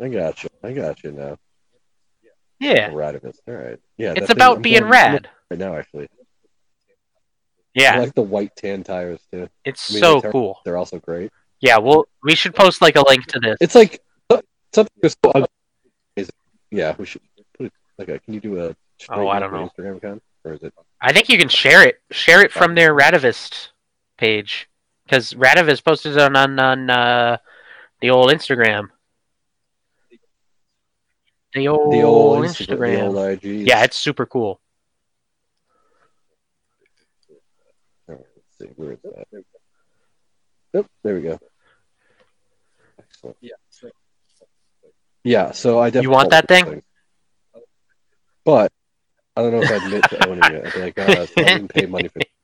[0.00, 0.50] I got you.
[0.62, 1.36] I got you now.
[2.60, 3.38] Yeah, A Radavist.
[3.48, 3.78] All right.
[3.96, 4.10] Yeah.
[4.10, 5.28] it's that thing- about being going- rad.
[5.50, 6.08] right now, actually.
[7.74, 7.94] Yeah.
[7.94, 9.48] I like the white tan tires too.
[9.64, 10.60] it's I mean, so they're- cool.
[10.64, 11.32] They're also great.
[11.60, 13.56] Yeah, well, we should post like a link to this.
[13.60, 14.00] It's like
[14.74, 14.92] something.
[15.02, 15.46] that's so.
[16.70, 17.20] Yeah, we should
[17.58, 18.18] put it like a.
[18.20, 18.76] Can you do a?
[19.10, 19.68] Oh, I don't know.
[19.68, 20.72] Instagram account, or is it?
[21.00, 22.00] I think you can share it.
[22.12, 23.68] Share it from their Radavist
[24.16, 24.68] page
[25.04, 27.36] because Radavist posted it on on, on uh,
[28.00, 28.88] the old Instagram.
[31.54, 32.78] The old, The old Instagram.
[32.78, 33.66] Instagram, the old IGs.
[33.66, 34.60] Yeah, it's super cool.
[38.08, 38.66] All right, let's see.
[38.76, 39.44] Where is that?
[40.74, 41.38] Yep, there we go.
[42.98, 43.36] Excellent.
[45.24, 45.50] Yeah.
[45.52, 46.82] So I definitely You want that this thing?
[48.44, 48.72] But
[49.36, 50.66] I don't know if I'd admit to owning it.
[50.66, 52.28] I'd be like, uh, so I didn't pay money for it.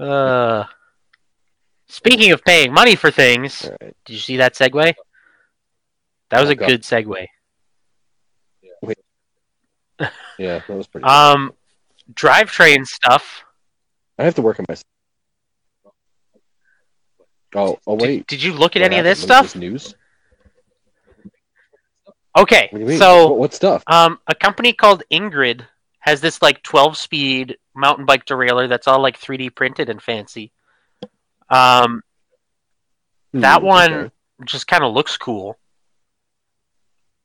[0.00, 0.64] Uh,
[1.86, 3.94] speaking of paying money for things, All right.
[4.06, 4.94] did you see that segue?
[6.30, 6.66] That was Oh, a God.
[6.68, 7.26] good segue.
[10.38, 11.06] Yeah, that was pretty.
[11.06, 11.52] Um,
[12.14, 13.44] drivetrain stuff.
[14.18, 14.76] I have to work on my.
[17.54, 18.26] Oh, oh wait.
[18.26, 19.56] did you look at What any of this stuff?
[19.56, 19.94] news?
[22.38, 22.98] Okay, What do you mean?
[22.98, 23.82] so what, what stuff?
[23.88, 25.66] Um, a company called Ingrid
[25.98, 30.52] has this like 12 speed mountain bike derailleur that's all like 3D printed and fancy.
[31.50, 32.02] Um,
[33.32, 34.10] that Hmm, one okay.
[34.44, 35.58] just kind of looks cool.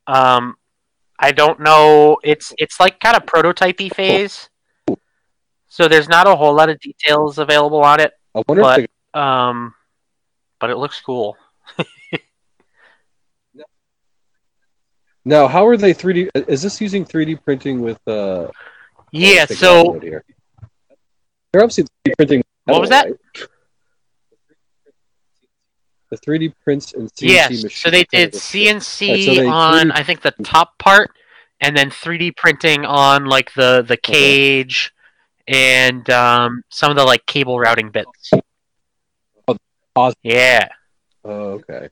[0.08, 0.56] Um,
[1.19, 2.17] I don't know.
[2.23, 4.49] It's it's like kind of prototypey phase,
[5.67, 8.12] so there's not a whole lot of details available on it.
[8.36, 9.73] I wonder but- if they, Um,
[10.60, 11.38] but it looks cool.
[15.25, 16.30] now how are they 3D?
[16.47, 17.99] Is this using 3D printing with?
[18.08, 18.49] uh
[19.12, 19.45] Yeah.
[19.45, 20.23] So they're
[21.63, 22.43] obviously 3D printing.
[22.65, 23.06] What was that?
[23.06, 23.47] right?
[26.15, 27.75] The 3D prints and CNC Yes, machines.
[27.75, 31.12] so they did Right, CNC so they on 3D I think the top part,
[31.62, 34.91] and then 3D printing on like the the cage
[35.47, 38.32] and um, some of the like cable routing bits.
[39.95, 40.67] pos- Yeah,
[41.23, 41.89] Oh, okay.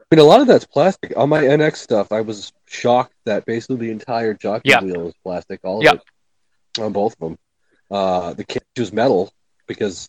[0.00, 1.12] I mean, a lot of that's plastic.
[1.16, 4.80] On my NX stuff, I was shocked that basically the entire jockey Yeah.
[4.82, 5.60] wheel was plastic.
[5.64, 5.94] All of Yeah.
[5.94, 7.38] it on both of them.
[7.90, 9.32] Uh, the cage was metal
[9.66, 10.08] because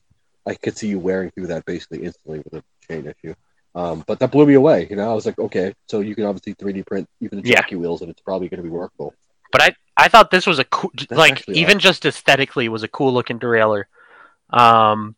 [0.50, 3.36] I could see you wearing through that basically instantly with a chain issue.
[3.76, 4.88] Um, but that blew me away.
[4.90, 7.62] You know, I was like, okay, so you can obviously 3D print even the Yeah.
[7.62, 9.14] jockey wheels, and it's probably going to be workable.
[9.52, 12.88] but I I thought this was a cool like actually even just aesthetically was a
[12.88, 13.84] cool looking derailleur.
[14.50, 15.16] Um,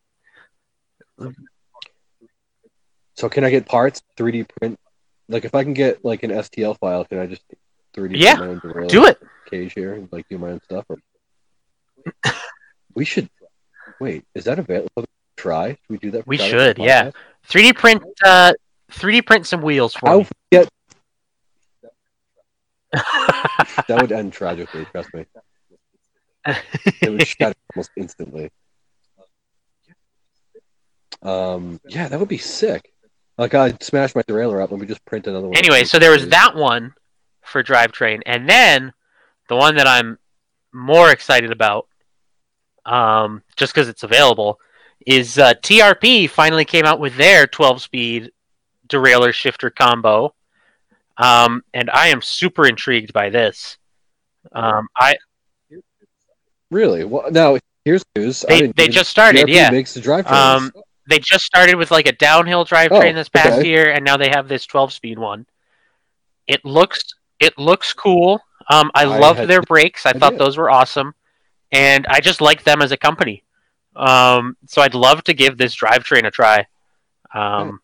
[3.16, 4.80] So can I get parts 3D print?
[5.30, 7.44] Like, if I can get like an STL file, can I just
[7.96, 8.90] 3D Yeah, print my own derailleur?
[8.90, 9.22] do it.
[9.50, 10.86] cage here and like do my own stuff.
[10.90, 10.98] Or...
[12.96, 13.30] we should
[14.00, 14.26] wait.
[14.34, 15.06] Is that available?
[15.38, 15.70] Try.
[15.70, 16.24] Should we do that?
[16.24, 17.12] for We should, yeah.
[17.50, 18.54] 3D print uh
[18.92, 20.26] 3D print some wheels for How me.
[23.88, 24.86] that would end tragically.
[24.86, 25.26] Trust me.
[26.46, 28.52] It would shut almost instantly.
[31.22, 31.80] Um.
[31.88, 32.92] Yeah, that would be sick.
[33.38, 35.58] Like I'd smash my derailleur up Let me just print another one.
[35.58, 36.94] anyway, so there was that one
[37.44, 38.92] for drivetrain, and then
[39.48, 40.20] the one that I'm
[40.74, 41.88] more excited about,
[42.86, 44.60] um, just because it's available,
[45.06, 48.32] is uh, TRP finally came out with their 12-speed
[48.88, 50.34] derailleur shifter combo,
[51.18, 53.78] um, and I am super intrigued by this.
[54.54, 55.16] Um, I
[56.72, 57.04] Really?
[57.04, 58.46] Well, now Here's news.
[58.48, 59.72] They they just started, TRP yeah.
[59.72, 60.72] makes the drive Um,
[61.10, 63.68] they just started with like a downhill drivetrain Oh, this past okay.
[63.68, 65.48] year, and now they have this 12 speed one.
[66.48, 67.02] It looks
[67.40, 68.40] it looks cool.
[68.70, 70.06] Um, I, I loved had their brakes.
[70.06, 71.16] I thought those were awesome,
[71.72, 73.44] and I just like them as a company.
[73.96, 76.66] Um, so I'd love to give this drivetrain a try.
[77.34, 77.80] Um,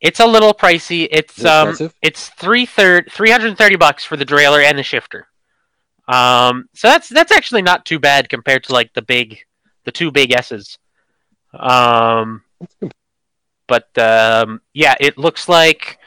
[0.00, 1.08] it's a little pricey.
[1.10, 1.94] It's it um, expensive?
[2.02, 5.26] it's three third three hundred and thirty bucks for the derailleur and the shifter.
[6.08, 9.38] Um, so that's that's actually not too bad compared to like the big,
[9.84, 10.78] the two big S's.
[11.52, 12.42] Um,
[13.66, 15.98] but um, yeah, it looks like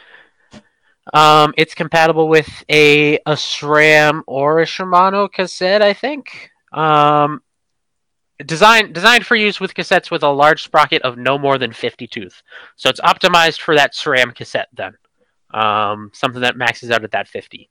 [1.14, 6.52] um, it's compatible with a a SRAM or a Shimano cassette, I think.
[6.72, 7.42] Um,
[8.46, 12.08] designed designed for use with cassettes with a large sprocket of no more than 50
[12.08, 12.42] tooth.
[12.76, 14.94] So it's optimized for that SRAM cassette then.
[15.52, 17.70] Um, something that maxes out at that 50.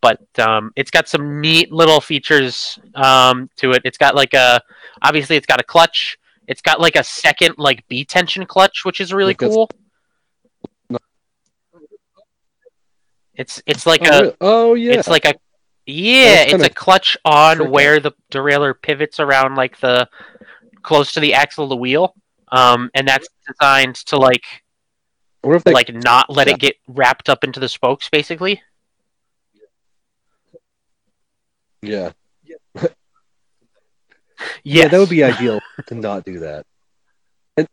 [0.00, 3.82] But um, it's got some neat little features um, to it.
[3.84, 4.60] It's got like a
[5.02, 6.18] obviously it's got a clutch.
[6.46, 9.70] It's got like a second like B tension clutch, which is really cool.
[13.36, 14.36] It's it's like oh, a really?
[14.40, 14.92] oh yeah.
[14.94, 15.34] it's like a
[15.86, 17.70] yeah, it's a clutch on tricky.
[17.70, 20.08] where the derailleur pivots around like the
[20.82, 22.14] close to the axle of the wheel.
[22.52, 24.44] Um, and that's designed to like
[25.42, 26.54] they like not let Yeah.
[26.54, 28.62] it get wrapped up into the spokes, basically.
[31.82, 32.12] yeah.
[32.44, 32.58] Yes.
[34.62, 36.66] Yeah, that would be ideal to not do that.
[37.56, 37.66] And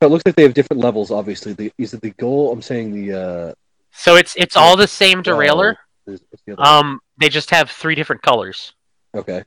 [0.00, 1.10] but it looks like they have different levels.
[1.10, 2.52] Obviously, the is it the goal?
[2.52, 3.54] I'm saying the uh,
[3.92, 4.16] so.
[4.16, 5.76] It's it's all the same derailleur.
[6.06, 6.68] there's- what's the other one?
[6.68, 8.74] Um, they just have three different colors.
[9.14, 9.44] okay.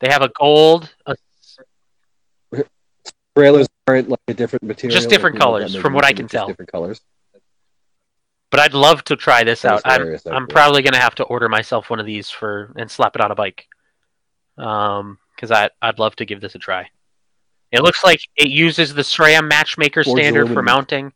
[0.00, 1.14] They have a gold, a
[3.36, 4.94] Trailers aren't like a different material.
[4.94, 6.46] Just different colors, from what I can tell.
[6.46, 7.00] Different colors.
[8.50, 9.82] but I'd love to try this out.
[9.84, 13.20] I'm I'm probably gonna have to order myself one of these for and slap it
[13.20, 13.66] on a bike.
[14.56, 16.88] Um, because I I'd love to give this a try.
[17.72, 21.12] It looks like it uses the SRAM Matchmaker standard for mounting,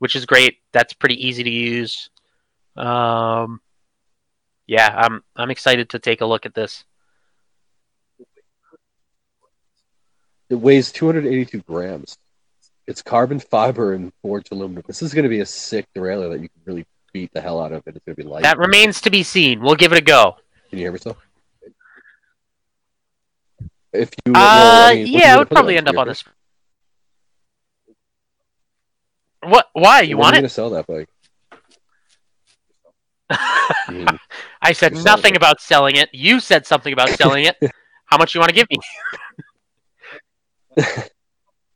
[0.00, 0.56] which is great.
[0.72, 2.10] That's pretty easy to use.
[2.76, 3.60] Um,
[4.70, 6.84] yeah, I'm I'm excited to take a look at this.
[10.48, 12.16] It weighs 282 grams.
[12.86, 14.84] It's carbon fiber and forged aluminum.
[14.86, 17.60] This is going to be a sick derailleur that you can really beat the hell
[17.60, 18.44] out of, and it's going to be light.
[18.44, 19.60] That remains to be seen.
[19.60, 20.36] We'll give it a go.
[20.68, 21.16] Can you hear me still?
[23.92, 26.22] If you, Uh, well, I mean, yeah, I would probably end up on this.
[29.42, 29.68] What?
[29.72, 30.42] Why you when want are it?
[30.42, 31.08] gonna sell that bike?
[33.30, 34.06] I mean,
[34.62, 35.36] I said You're nothing it.
[35.36, 36.08] about selling it.
[36.12, 37.56] You said something about selling it.
[38.06, 38.76] How much you want to give me?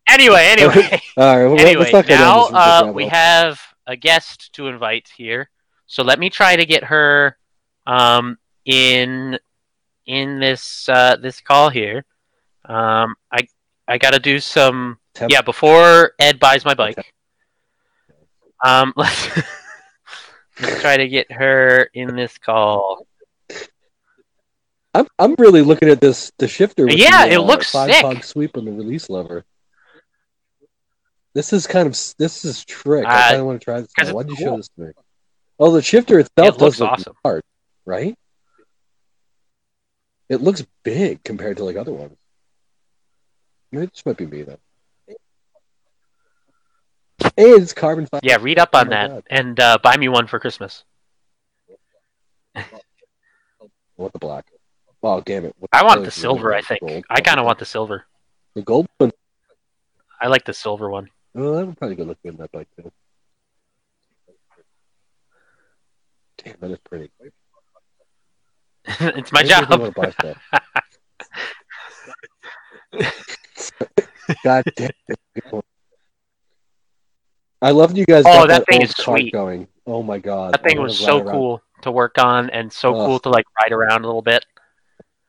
[0.08, 1.46] anyway, anyway, all right.
[1.46, 1.74] Well, anyway.
[1.76, 5.48] let's not go down Now uh, we have a guest to invite here,
[5.86, 7.36] so let me try to get her
[7.86, 9.38] um, in
[10.06, 12.04] in this uh, this call here.
[12.64, 13.46] Um, I
[13.86, 16.98] I got to do some Temp- yeah before Ed buys my bike.
[18.64, 19.28] Um, let's
[20.60, 23.06] let's try to get her in this call.
[24.94, 26.88] I'm I'm really looking at this the shifter.
[26.88, 28.02] Yeah, the, it uh, looks five sick.
[28.02, 29.44] pug sweep on the release lever.
[31.34, 33.04] This is kind of this is trick.
[33.04, 33.90] Uh, I kind of want to try this.
[33.98, 34.12] Now.
[34.12, 34.46] Why'd you cool.
[34.46, 34.92] show this to me?
[35.58, 37.14] Oh, the shifter itself It looks does look awesome.
[37.24, 37.42] hard,
[37.84, 38.16] right?
[40.28, 42.16] It looks big compared to like other ones.
[43.72, 44.58] Maybe this might be me though.
[47.36, 48.20] It's carbon fiber.
[48.24, 49.22] Yeah, read up Oh on my that God.
[49.30, 50.84] and uh, buy me one for Christmas.
[53.96, 54.46] What the black?
[55.04, 55.54] Oh, damn it!
[55.58, 56.52] What I want the silver.
[56.52, 57.04] I think Gold.
[57.08, 58.04] I kind of want the silver.
[58.56, 59.12] the gold one.
[60.20, 61.10] I like the silver one.
[61.36, 62.90] Oh, that would probably go look good in that bike too.
[66.42, 67.10] Damn, that is pretty.
[69.00, 69.68] it's my job.
[74.42, 75.18] God damn it.
[77.64, 78.24] I love you guys.
[78.26, 79.32] Oh, that that, thing old is sweet.
[79.32, 79.66] going.
[79.86, 81.32] Oh my god, That thing was so around.
[81.32, 84.44] cool to work on and so cool to like ride around a little bit.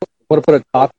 [0.04, 0.92] I Want to put a top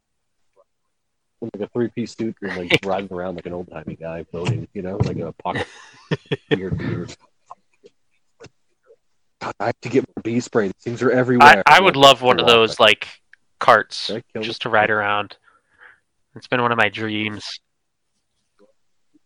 [1.43, 4.97] like a three-piece suit and like riding around like an old-timey guy boating, you know,
[4.97, 5.67] like a pocket
[6.51, 7.15] weird beard.
[9.43, 10.69] God, I have to get more bee spray.
[10.69, 11.63] These things are I, everywhere.
[11.67, 13.09] I would love one of those like
[13.61, 15.37] carts I just to ride around.
[16.35, 17.61] It's been one of my dreams.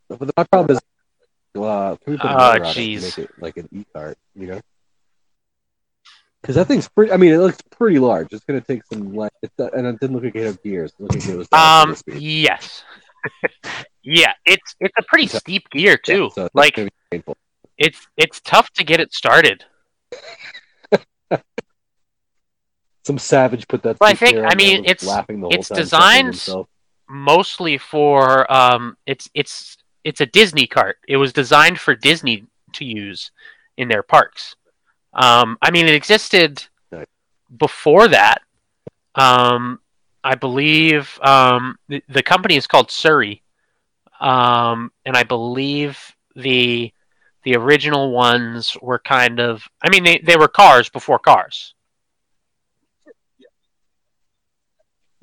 [0.09, 0.83] But my problem is,
[1.57, 3.03] uh, can we put Oh, motor on it and jeez.
[3.03, 4.61] make it like an e-cart, you know?
[6.41, 7.13] Because that thing's pretty.
[7.13, 8.33] I mean, it looks pretty large.
[8.33, 10.93] It's gonna take some, like, it's, uh, and it didn't look like it had gears.
[10.93, 12.83] It looked like it was Um, yes,
[14.03, 16.31] yeah, it's it's a pretty steep gear too.
[16.37, 16.79] Yeah, so like
[17.77, 19.65] it's it's tough to get it started.
[23.05, 23.99] Some savage put that.
[24.01, 26.49] Well, I think- I mean, it's- laughing the whole it's time, designed-
[27.09, 30.99] mostly for um, it's it's it's a Disney cart.
[31.09, 33.31] It was designed for Disney to use
[33.77, 34.57] in their parks.
[35.13, 36.65] Um, I mean, it existed
[37.57, 38.43] before that.
[39.15, 39.81] Um,
[40.23, 43.43] I believe um, the, the company is called Surrey,
[44.21, 45.99] um, and I believe
[46.37, 46.93] the
[47.43, 49.63] the original ones were kind of.
[49.83, 51.75] I mean, they, they were cars before cars.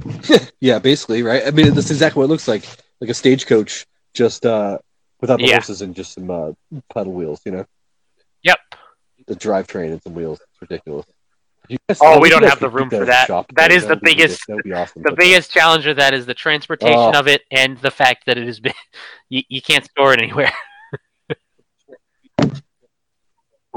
[0.60, 1.44] yeah, basically, right?
[1.46, 2.66] I mean, that's exactly what it looks like,
[3.00, 4.78] like a stagecoach, just uh,
[5.22, 5.54] without the Yeah.
[5.56, 6.52] horses and just some uh,
[6.94, 7.42] pedal wheels.
[7.46, 7.66] You know,
[8.44, 8.60] Yep.
[9.28, 10.40] the drivetrain and some wheels.
[10.42, 11.06] It's ridiculous.
[11.90, 13.28] Guys- Oh, we don't have the room for that.
[13.56, 15.02] That is the biggest- That awesome.
[15.04, 17.12] The biggest challenge of that is the transportation Oh.
[17.20, 18.74] of it and the fact that it has been
[19.30, 20.54] you, you can't store it anywhere.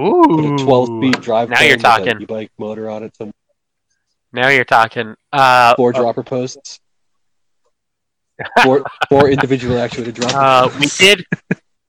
[0.00, 1.50] Ooh, 12 speed drive.
[1.50, 2.20] Now you're talking.
[2.22, 3.14] E-bike motor on it.
[3.16, 3.32] Some
[4.32, 5.14] Now you're talking.
[5.32, 6.80] Uh, four dropper posts.
[8.64, 10.36] Four, four individual actuated dropper.
[10.36, 11.26] uh, we did.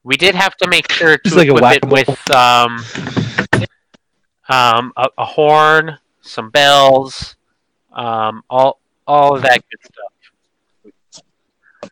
[0.04, 1.92] We did have to make sure to like equip it whack-a-mole.
[1.92, 2.78] with um,
[4.48, 7.36] um, a, a horn, some bells,
[7.92, 10.92] um, all all of that good stuff.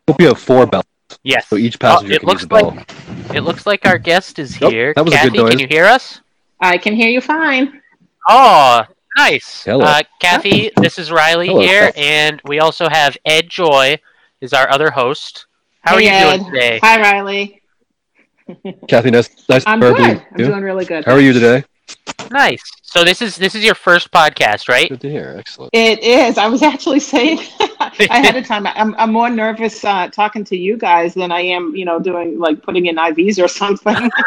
[0.08, 0.84] Hope you have four bells,
[1.22, 1.48] Yes.
[1.48, 2.70] so each passenger it can use looks a bell.
[2.76, 4.92] like it looks like our guest is Oh, here.
[4.96, 6.20] that was a good Kathy, can you hear us?
[6.60, 7.80] I can hear you fine.
[8.28, 8.82] Oh,
[9.16, 9.64] nice.
[9.64, 9.84] Hello.
[9.84, 13.98] Uh, Kathy, this is Riley Hello, here, and we also have Ed Joy,
[14.40, 15.46] is our other host.
[15.82, 16.36] How Hey, are you Ed.
[16.38, 16.78] doing today?
[16.82, 17.62] Hi, Riley.
[18.88, 20.00] Kathy, nice, nice I'm to good.
[20.32, 20.46] I'm you.
[20.46, 21.04] doing really good.
[21.04, 21.64] How are you today?
[22.32, 22.60] Nice.
[22.82, 24.88] So this is this is your first podcast, right?
[24.88, 25.36] Good to hear.
[25.38, 25.70] Excellent.
[25.72, 26.36] It is.
[26.38, 27.38] I was actually saying
[27.80, 28.66] ahead of time.
[28.66, 32.38] I'm, I'm more nervous uh, talking to you guys than I am, you know, doing
[32.40, 34.10] like putting in IVs or something.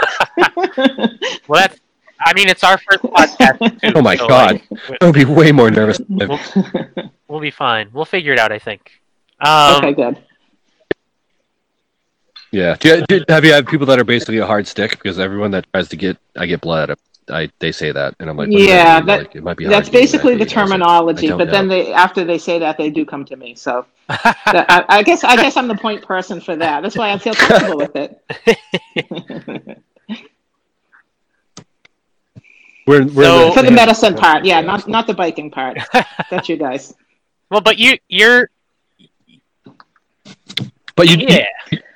[1.47, 1.79] Well, that's.
[2.25, 3.81] I mean, it's our first podcast.
[3.81, 4.61] Too, Oh my so, God.
[4.71, 5.99] like, I would be way more nervous.
[6.07, 6.39] we'll,
[7.27, 7.89] we'll be fine.
[7.91, 8.53] We'll figure it out.
[8.53, 8.91] I think.
[9.39, 10.23] Um, okay, good.
[12.51, 12.75] Yeah.
[12.79, 14.91] Do you, do, have you had people that are basically a hard stick?
[14.91, 16.95] Because everyone that tries to get, I get blood.
[17.29, 19.05] I they say that, and I'm like, Yeah, mean?
[19.07, 19.65] that- Like, it might be.
[19.65, 21.27] That's basically the that, you terminology.
[21.27, 23.55] I don't But then they, after they say that, they do come to me.
[23.55, 24.37] So that,
[24.69, 26.81] I, I guess I guess I'm the point person for that.
[26.83, 28.21] That's why I feel comfortable with it.
[32.85, 35.77] We're, we're So- for the medicine part, yeah, not not the biking part.
[36.29, 36.93] That's you guys.
[37.49, 38.49] well, but you you're
[40.95, 41.47] But you, yeah.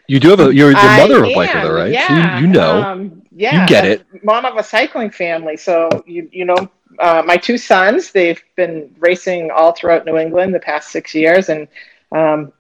[0.07, 0.53] you do have a.
[0.53, 2.07] You're the mother of a biker, am, though, right?
[2.07, 2.81] So you, you know.
[2.81, 3.61] Um, yeah.
[3.61, 4.23] You get it.
[4.23, 8.11] Mom of a cycling family, so you you know uh, my two sons.
[8.11, 11.67] They've been racing all throughout New England the past six years, and
[12.11, 12.51] um,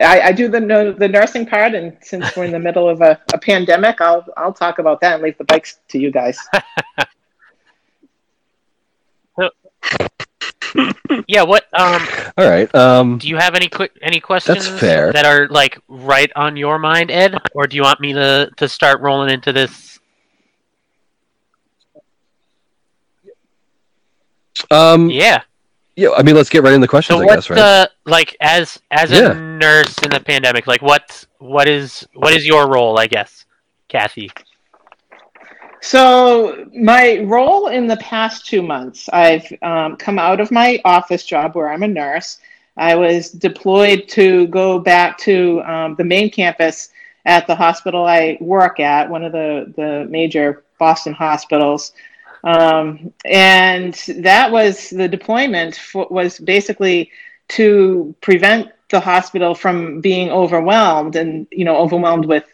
[0.00, 1.74] I, I do the no, the nursing part.
[1.74, 5.14] And since we're in the middle of a, a pandemic, I'll I'll talk about that
[5.14, 6.38] and leave the bikes to you guys.
[11.28, 11.42] Yeah.
[11.42, 12.72] What um All right.
[12.74, 13.18] Um.
[13.18, 15.12] do you have any quick any questions that's fair.
[15.12, 18.68] that are like right on your mind, Ed, or do you want me to to
[18.68, 19.98] start rolling into this?
[24.70, 25.10] Um.
[25.10, 25.42] Yeah.
[25.96, 26.10] Yeah.
[26.16, 27.18] I mean, let's get right into the questions.
[27.18, 27.56] So I guess, right?
[27.56, 29.32] the like as as Yeah.
[29.32, 30.66] a nurse in the pandemic?
[30.66, 32.98] Like what what is what is your role?
[32.98, 33.44] I guess,
[33.88, 34.30] Kathy.
[35.80, 41.24] So, my role in the past two months, I've um, come out of my office
[41.24, 42.38] job where I'm a nurse.
[42.76, 46.90] I was deployed to go back to um, the main campus
[47.24, 51.92] at the hospital I work at, one of the, the major Boston hospitals.
[52.44, 57.10] Um, and that was the deployment for, was basically
[57.48, 62.44] to prevent the hospital from being overwhelmed and, you know, overwhelmed with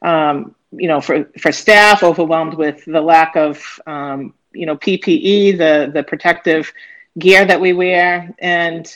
[0.00, 5.58] um, you know, for, for staff, overwhelmed with the lack of, um, you know, PPE,
[5.58, 6.72] the, the protective
[7.18, 8.34] gear that we wear.
[8.38, 8.94] And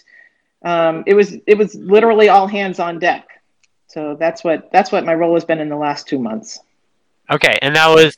[0.64, 3.28] um, it was, it was literally all hands on deck.
[3.88, 6.60] So that's what, that's what my role has been in the last two months.
[7.30, 8.16] Okay, and that was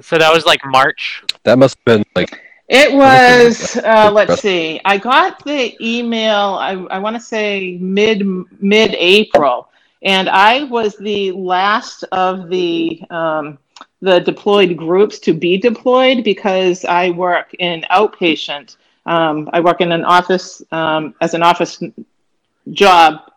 [0.00, 1.22] so that was like March.
[1.44, 2.40] that must have been like.
[2.68, 8.26] It was, uh, let's see, I got the email, I, I want to say mid,
[8.60, 9.67] mid April.
[10.02, 13.58] And I was the last of the, um,
[14.00, 18.76] the deployed groups to be deployed because I work in outpatient.
[19.06, 21.82] Um, I work in an office um, as an office
[22.70, 23.32] job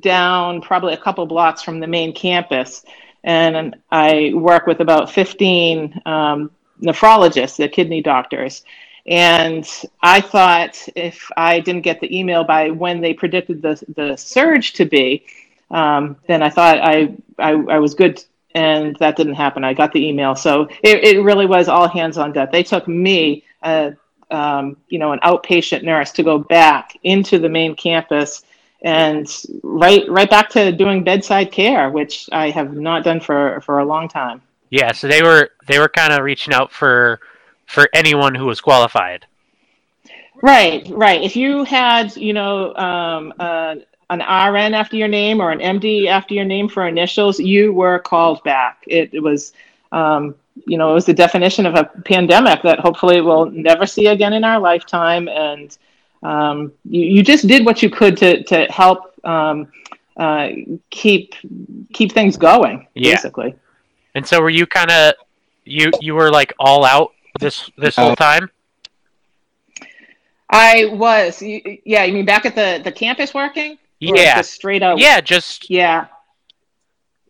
[0.00, 2.84] down probably a couple blocks from the main campus.
[3.24, 6.50] And I work with about 15 um,
[6.80, 8.62] nephrologists, the kidney doctors.
[9.06, 9.68] And
[10.02, 14.74] I thought if I didn't get the email by when they predicted the, the surge
[14.74, 15.24] to be,
[15.70, 18.24] um, then I thought I, I, I was good.
[18.54, 19.62] And that didn't happen.
[19.62, 20.34] I got the email.
[20.34, 22.50] So it, it really was all hands on deck.
[22.50, 23.90] They took me, uh,
[24.30, 28.42] um, you know, an outpatient nurse to go back into the main campus
[28.82, 29.28] and
[29.62, 33.84] right right back to doing bedside care, which I have not done for for a
[33.84, 34.40] long time.
[34.70, 37.20] Yeah, so they were they were kind of reaching out for
[37.66, 39.26] for anyone who was qualified.
[40.40, 41.22] Right, right.
[41.22, 43.76] If you had, you know, um, uh,
[44.10, 47.98] an RN after your name or an MD after your name for initials, you were
[47.98, 48.82] called back.
[48.86, 49.52] It, it was,
[49.92, 50.34] um,
[50.66, 54.32] you know, it was the definition of a pandemic that hopefully we'll never see again
[54.32, 55.28] in our lifetime.
[55.28, 55.76] And
[56.22, 59.68] um, you, you just did what you could to to help um,
[60.16, 60.48] uh,
[60.90, 61.34] keep
[61.92, 63.14] keep things going, Yeah.
[63.14, 63.54] basically.
[64.14, 65.14] And so were you kind of
[65.64, 68.50] you you were like all out this this whole time?
[70.50, 72.04] I was, yeah.
[72.04, 73.78] You mean back at the the campus working?
[74.06, 74.36] Or Yeah.
[74.36, 74.98] just straight out.
[74.98, 76.06] Yeah, just Yeah.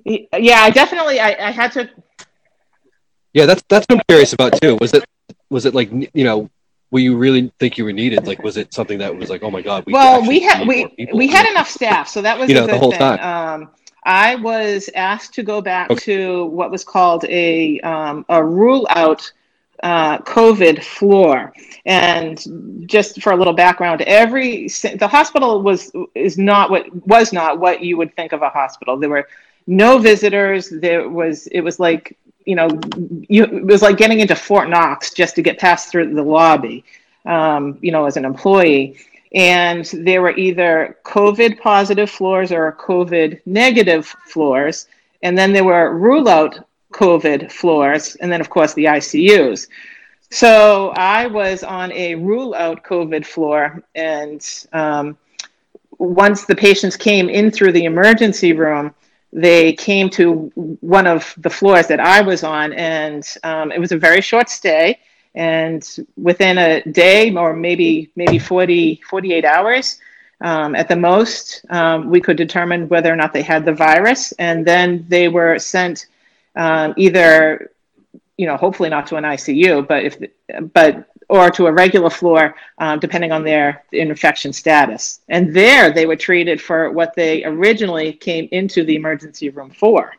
[0.05, 1.89] Yeah, I definitely I, I had to
[3.35, 4.77] Yeah, that's that's what I'm curious about too.
[4.81, 5.05] Was it
[5.51, 6.49] was it like you know,
[6.91, 8.27] were you really think you were needed?
[8.27, 10.87] Like, was it something that was like, oh my god, we well we had we
[11.12, 13.01] we had enough staff so that was You know, the whole thing.
[13.01, 13.21] time.
[13.21, 13.71] um
[14.05, 16.01] i was asked to go back Okay.
[16.01, 19.31] to what was called a um, a rule out
[19.83, 21.53] uh, covid floor.
[21.87, 27.59] And just for a little background every the hospital was is not what was not
[27.61, 28.97] what you would think of a hospital.
[28.97, 29.29] There were
[29.66, 30.70] no visitors.
[30.70, 32.68] There was it was like you know
[33.29, 36.85] you it was like getting into fort knox just to get past through the lobby
[37.26, 38.97] um, you know as an employee.
[39.35, 44.89] And there were either COVID positive floors or COVID negative floors.
[45.22, 46.59] And then there were rule out
[46.93, 49.68] COVID floors, and then, of course, the ICUs.
[50.30, 55.16] So I was on a rule out COVID floor, and um,
[55.99, 58.95] once the patients came in through the emergency room,
[59.32, 63.93] they came to one of the floors that I was on, and um, it was
[63.93, 64.99] a very short stay
[65.34, 70.01] and within a day or maybe maybe 40 48 hours
[70.41, 74.32] um, at the most um, we could determine whether or not they had the virus
[74.39, 76.07] and then they were sent
[76.57, 77.71] um, either
[78.37, 80.17] you know hopefully not to an icu but if
[80.73, 86.07] but or to a regular floor um, depending on their infection status and there they
[86.07, 90.13] were treated for what they originally came into the emergency room for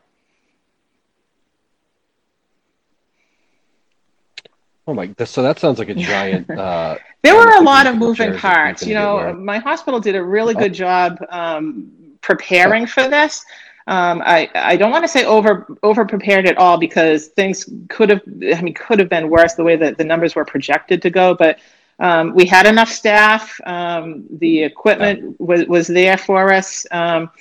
[4.88, 6.50] Oh my, so that sounds like a giant.
[6.50, 8.88] Uh, There were a lot of moving chairs that you parts.
[8.88, 10.60] You know, my hospital did a really Oh.
[10.60, 13.46] good job um, preparing for this.
[13.90, 18.10] Um, I, I don't want to say over over prepared at all because things could
[18.12, 18.22] have
[18.56, 21.34] I mean could have been worse the way that the numbers were projected to go.
[21.36, 21.60] But
[22.00, 23.60] um, we had enough staff.
[23.66, 27.32] Um, the equipment was, was there for us, um,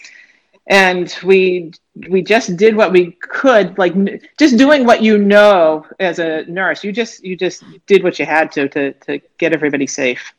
[0.68, 1.72] and we
[2.09, 3.78] we just did what we could.
[3.78, 3.94] Like
[4.38, 6.82] just doing what you know as a nurse.
[6.82, 10.32] You just you just did what you had to to to get everybody safe.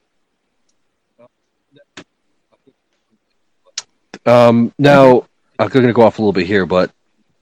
[4.25, 5.28] um, now
[5.59, 6.91] I'm going to go off a little bit here, but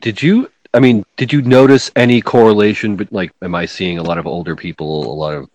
[0.01, 0.51] did you?
[0.74, 2.95] I mean, did you notice any correlation?
[2.97, 5.49] But like, am I seeing a lot of older people, a lot of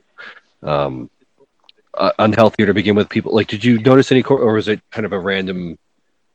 [0.63, 1.11] um,
[1.95, 3.09] uh, unhealthier to begin with?
[3.09, 5.79] People like, did you notice any, cor- or was it kind of a random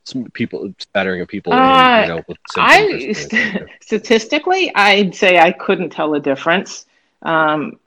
[0.04, 1.52] some people spattering of people?
[1.52, 3.68] in, Uh, you know, with I symptoms or something like that?
[3.80, 6.86] statistically, I'd say I couldn't tell the difference.
[7.22, 7.78] Um,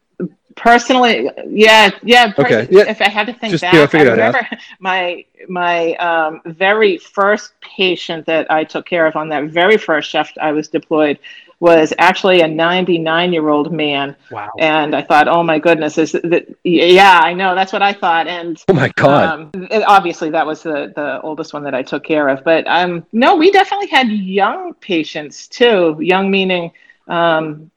[0.62, 2.34] personally, yeah, yeah.
[2.38, 2.90] Okay, yeah.
[2.90, 4.48] If I had to think Just, back, yeah, I remember
[4.80, 10.10] my my um, very first patient that I took care of on that very first
[10.10, 11.20] shift I was deployed
[11.60, 14.50] was actually a 99 year old man, Wow.
[14.58, 16.48] and I thought, oh my goodness, is that?
[16.64, 17.54] Yeah, I know.
[17.54, 19.54] That's what I thought, and Oh my god!
[19.54, 22.44] um, obviously, that was the, the oldest one that I took care of.
[22.44, 25.98] But um, no, we definitely had young patients too.
[26.00, 26.72] Young meaning,
[27.08, 27.70] um,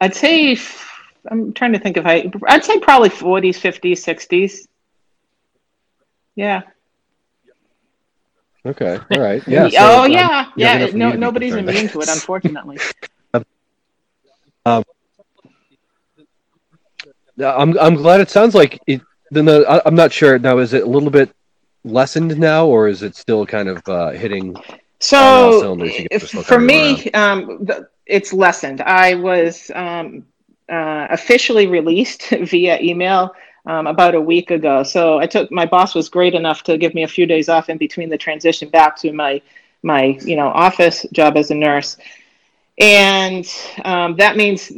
[0.00, 0.95] I'd say, f-
[1.30, 4.66] I'm trying to think if I, I'd say probably 40s, 50s, 60s.
[6.34, 6.62] Yeah.
[8.66, 9.68] okay, all right, yeah.
[9.68, 10.46] so, oh, um, yeah.
[10.56, 10.76] you Yeah.
[10.76, 12.78] enough for me No, nobody's immune to it, unfortunately.
[17.36, 19.00] Yeah, I'm I'm glad it sounds like it.
[19.30, 20.58] Then the, I'm not sure now.
[20.58, 21.30] Is it a little bit
[21.84, 24.56] lessened now, or is it still kind of uh, hitting?
[25.00, 28.80] So cylinders, you guys are if- still for me, um, the, it's lessened.
[28.80, 30.24] I was um,
[30.70, 33.34] uh, officially released via email
[33.66, 34.82] um, about a week ago.
[34.82, 37.68] So I took my boss was great enough to give me a few days off
[37.68, 39.40] in between the transition back to my
[39.82, 41.96] my you know office job as a nurse,
[42.78, 43.46] and
[43.84, 44.70] um, that means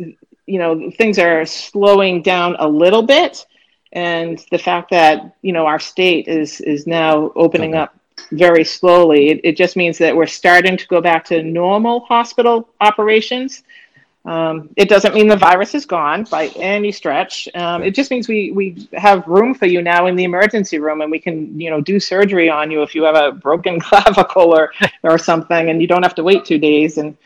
[0.46, 3.46] you know things are slowing down a little bit.
[3.92, 7.76] And the fact that you know our state is is now opening Okay.
[7.76, 7.94] up
[8.32, 9.28] very slowly.
[9.30, 13.62] It, it just means that we're starting to go back to normal hospital operations.
[14.24, 17.48] Um, it doesn't mean the virus is gone by any stretch.
[17.54, 21.00] Um, it just means we we have room for you now in the emergency room,
[21.00, 24.54] and we can you know do surgery on you if you have a broken clavicle
[24.54, 26.98] or or something, and you don't have to wait two days.
[26.98, 27.16] And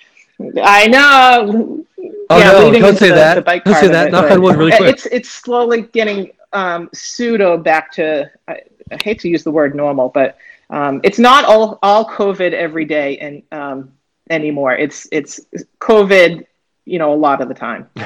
[0.62, 1.84] I know.
[2.30, 2.72] Oh yeah, no!
[2.72, 3.34] Don't say the- that.
[3.44, 4.12] the Don't say that.
[4.12, 4.94] Knock on wood, really quick.
[4.94, 8.30] It's it's slowly getting um, pseudo back to.
[8.48, 10.36] I, I hate to use the word normal, but
[10.70, 13.92] um, it's not all all COVID every day and um,
[14.30, 14.74] anymore.
[14.74, 15.40] It's it's
[15.80, 16.46] COVID,
[16.84, 17.88] you know, a lot of the time.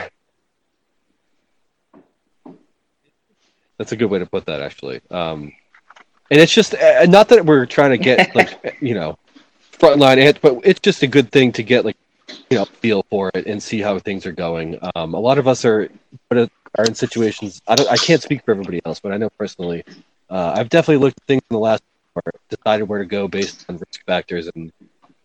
[3.78, 5.02] That's a good way to put that, actually.
[5.10, 5.52] Um,
[6.30, 9.18] and it's just uh, not that we're trying to get like you know
[9.72, 11.96] frontline it, but it's just a good thing to get like
[12.50, 14.78] you know feel for it and see how things are going.
[14.94, 15.88] Um, a lot of us are
[16.28, 17.60] but are in situations.
[17.66, 17.88] I don't.
[17.90, 19.84] I can't speak for everybody else, but I know personally,
[20.30, 21.82] uh, I've definitely looked at things in the last
[22.16, 24.72] hour, decided where to go based on risk factors and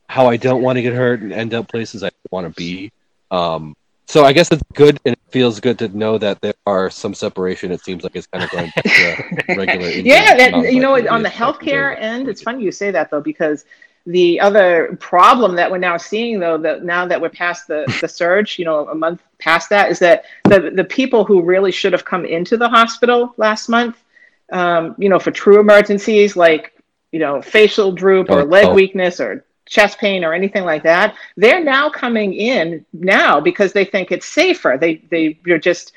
[0.07, 2.91] how I don't want to get hurt and end up places I want to be.
[3.32, 3.75] Um,
[4.07, 7.13] so I guess it's good and it feels good to know that there are some
[7.13, 7.71] separation.
[7.71, 9.88] It seems like it's kind of going back to regular.
[9.88, 13.63] yeah, and you know, on the healthcare end, it's funny you say that though, because
[14.05, 18.07] the other problem that we're now seeing though, that now that we're past the, the
[18.19, 21.93] surge, you know, a month past that, is that the, the people who really should
[21.93, 24.03] have come into the hospital last month,
[24.51, 26.73] um, you know, for true emergencies like,
[27.13, 28.73] you know, facial droop or Oh, leg oh.
[28.73, 33.86] weakness or chest pain or anything like that, they're now coming in now because they
[33.86, 34.78] think it's safer.
[34.80, 35.93] They, they, you're just,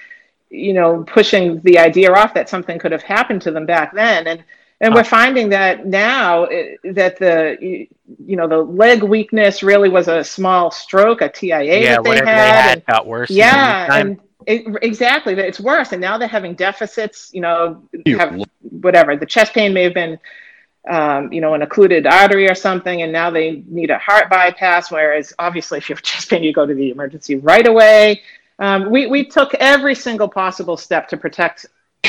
[0.49, 4.29] you know, pushing the idea off that something could have happened to them back then.
[4.29, 4.45] And,
[4.81, 7.87] and we're finding that now eh, that the, you
[8.27, 12.09] you know, the leg weakness really was a small stroke, a TIA yeah, that they
[12.11, 12.37] whatever had.
[12.37, 13.31] they and- had got worse.
[13.31, 15.35] yeah, and it, exactly.
[15.35, 17.31] that It's worse, and now they're having deficits.
[17.33, 19.17] You know, have whatever.
[19.17, 20.19] The chest pain may have been,
[20.89, 24.91] um, you know, an occluded artery or something, and now they need a heart bypass.
[24.91, 28.23] Whereas, obviously, if you have chest pain, you go to the emergency right away.
[28.59, 31.67] Um, we we took every single possible step to protect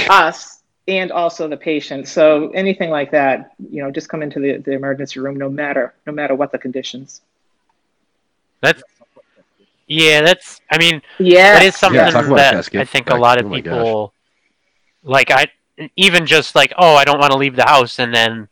[0.09, 2.07] us and also the patient.
[2.07, 5.93] So anything like that, you know, just come into the, the emergency room, no matter
[6.05, 7.21] no matter what the conditions.
[8.61, 8.84] That's
[9.88, 10.21] yeah.
[10.21, 12.76] That's I mean Yeah, that is something talk about that.
[12.76, 13.73] I think a lot of Oh my gosh.
[13.73, 14.13] people
[15.03, 15.32] like.
[15.32, 15.47] I
[15.97, 18.47] even just like oh I don't want to leave the house and then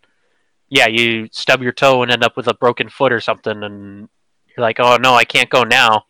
[0.74, 4.10] yeah you stub your toe and end up with a broken foot or something and
[4.48, 6.06] you're like oh no I can't go now.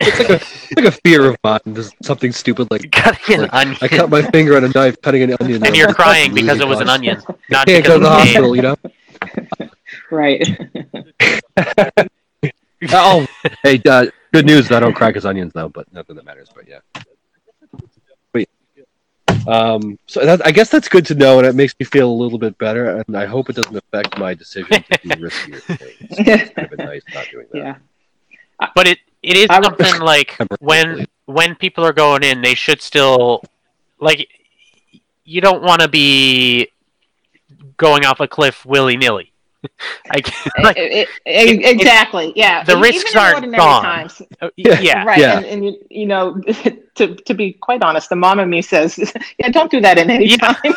[0.00, 1.60] It's like a fear of mine.
[1.66, 5.22] There's something stupid like Cutting an onion I cut my finger on a knife cutting
[5.22, 5.66] an onion.
[5.66, 8.26] and you're crying because it was an onion, not because go to the pain.
[8.26, 8.76] hospital, you know.
[10.10, 10.48] right.
[12.92, 13.26] oh,
[13.62, 14.70] hey, uh, good news.
[14.70, 16.48] I don't crack his onions though, but nothing that matters.
[16.54, 16.80] But yeah.
[19.46, 19.54] Wait.
[19.54, 19.98] Um.
[20.06, 22.38] So that, I guess that's good to know, and it makes me feel a little
[22.38, 23.02] bit better.
[23.06, 26.18] And I hope it doesn't affect my decision to do riskier things.
[26.18, 27.58] It's kind of nice not doing that.
[27.58, 28.68] yeah.
[28.74, 33.42] But it it is something like when when people are going in, they should still
[34.00, 34.28] like
[35.24, 36.68] you don't want to be
[37.76, 39.32] going off a cliff willy nilly.
[40.10, 40.22] I
[40.62, 42.32] like, It- it- exactly.
[42.36, 42.62] Yeah.
[42.64, 43.82] the Even risks aren't gone.
[43.82, 44.22] Times,
[44.56, 44.80] Yeah.
[44.80, 45.18] yeah, right.
[45.18, 45.36] Yeah.
[45.38, 46.40] And, and you, you know,
[46.96, 48.98] to to be quite honest, the mom in me says,
[49.38, 50.36] "Yeah, don't do that in any Yeah.
[50.36, 50.74] time."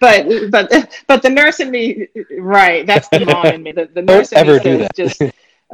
[0.00, 2.08] but but but the nurse in me,
[2.38, 2.86] right?
[2.86, 3.72] That's the mom in me.
[3.72, 4.94] The, the Don't nurse in ever me do says that.
[4.94, 5.22] just.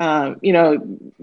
[0.00, 0.78] Um, you know,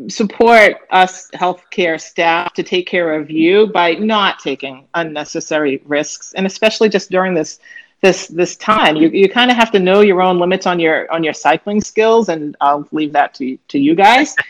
[0.10, 6.46] support us healthcare staff to take care of you by not taking unnecessary risks, and
[6.46, 7.60] especially just during this
[8.06, 8.96] this this time.
[8.96, 11.82] You you kind of have to know your own limits on your on your cycling
[11.82, 14.36] skills, and I'll leave that to to you guys.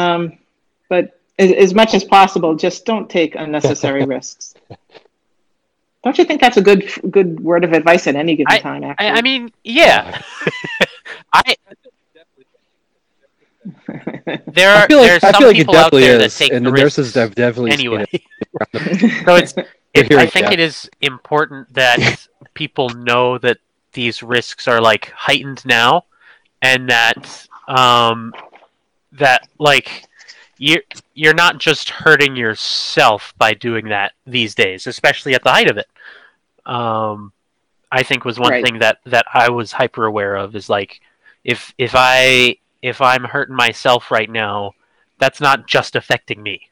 [0.00, 0.38] Um,
[0.88, 4.54] but as, as much as possible, just don't take unnecessary risks.
[6.04, 8.84] Don't you think that's a good good word of advice at any given time?
[8.84, 10.22] Actually, I, I mean, yeah.
[11.32, 11.56] I
[14.46, 16.64] there are I feel like, there's some like people out there that is, take and
[16.64, 18.06] the the nurses have definitely anyway.
[18.12, 18.22] it.
[19.24, 19.54] so it's
[19.94, 20.52] it, I think that.
[20.54, 23.58] it is important that people know that
[23.92, 26.04] these risks are like heightened now,
[26.62, 28.32] and that um
[29.12, 30.04] that like
[30.58, 30.80] you
[31.14, 35.78] you're not just hurting yourself by doing that these days, especially at the height of
[35.78, 35.86] it.
[36.66, 37.32] Um,
[37.90, 38.64] I think was one Right.
[38.64, 41.00] thing that that I was hyper aware of is like
[41.44, 44.72] if if I if I'm hurting myself right now,
[45.18, 46.70] that's not just affecting me.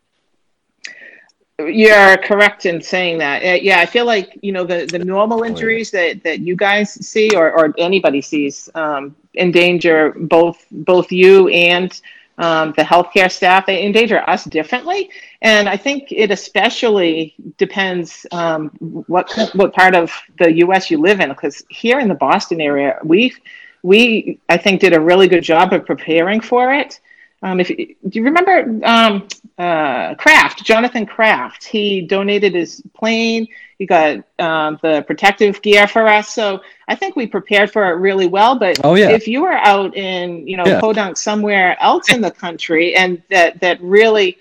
[1.58, 3.42] You're correct in saying that.
[3.42, 6.92] Uh, yeah, I feel like you know the the normal injuries that that you guys
[7.04, 12.00] see or or anybody sees um, endanger both both you and
[12.38, 13.66] um, the healthcare staff.
[13.66, 15.10] They endanger us differently,
[15.42, 20.92] and I think it especially depends um, what what part of the U.S.
[20.92, 21.28] you live in.
[21.30, 23.34] Because here in the Boston area, we
[23.82, 27.00] we I think did a really good job of preparing for it.
[27.42, 27.86] Um, if do
[28.18, 31.64] you remember um, uh, Kraft, Jonathan Kraft?
[31.64, 33.46] He donated his plane.
[33.78, 36.34] He got um, the protective gear for us.
[36.34, 38.58] So I think we prepared for it really well.
[38.58, 39.10] But Oh, yeah.
[39.10, 40.80] if you were out in you know Yeah.
[40.80, 44.38] Podunk somewhere else in the country and that that really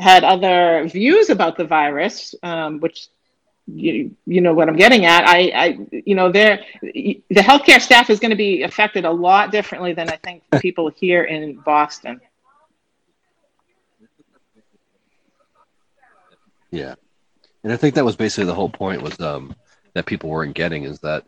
[0.00, 3.08] had other views about the virus, um, which
[3.74, 5.26] you, you know what I'm getting at.
[5.26, 9.50] I, I you know, there the healthcare staff is going to be affected a lot
[9.50, 12.20] differently than I think people here in Boston.
[16.70, 16.94] Yeah,
[17.64, 19.54] and I think that was basically the whole point was um,
[19.94, 21.24] that people weren't getting is that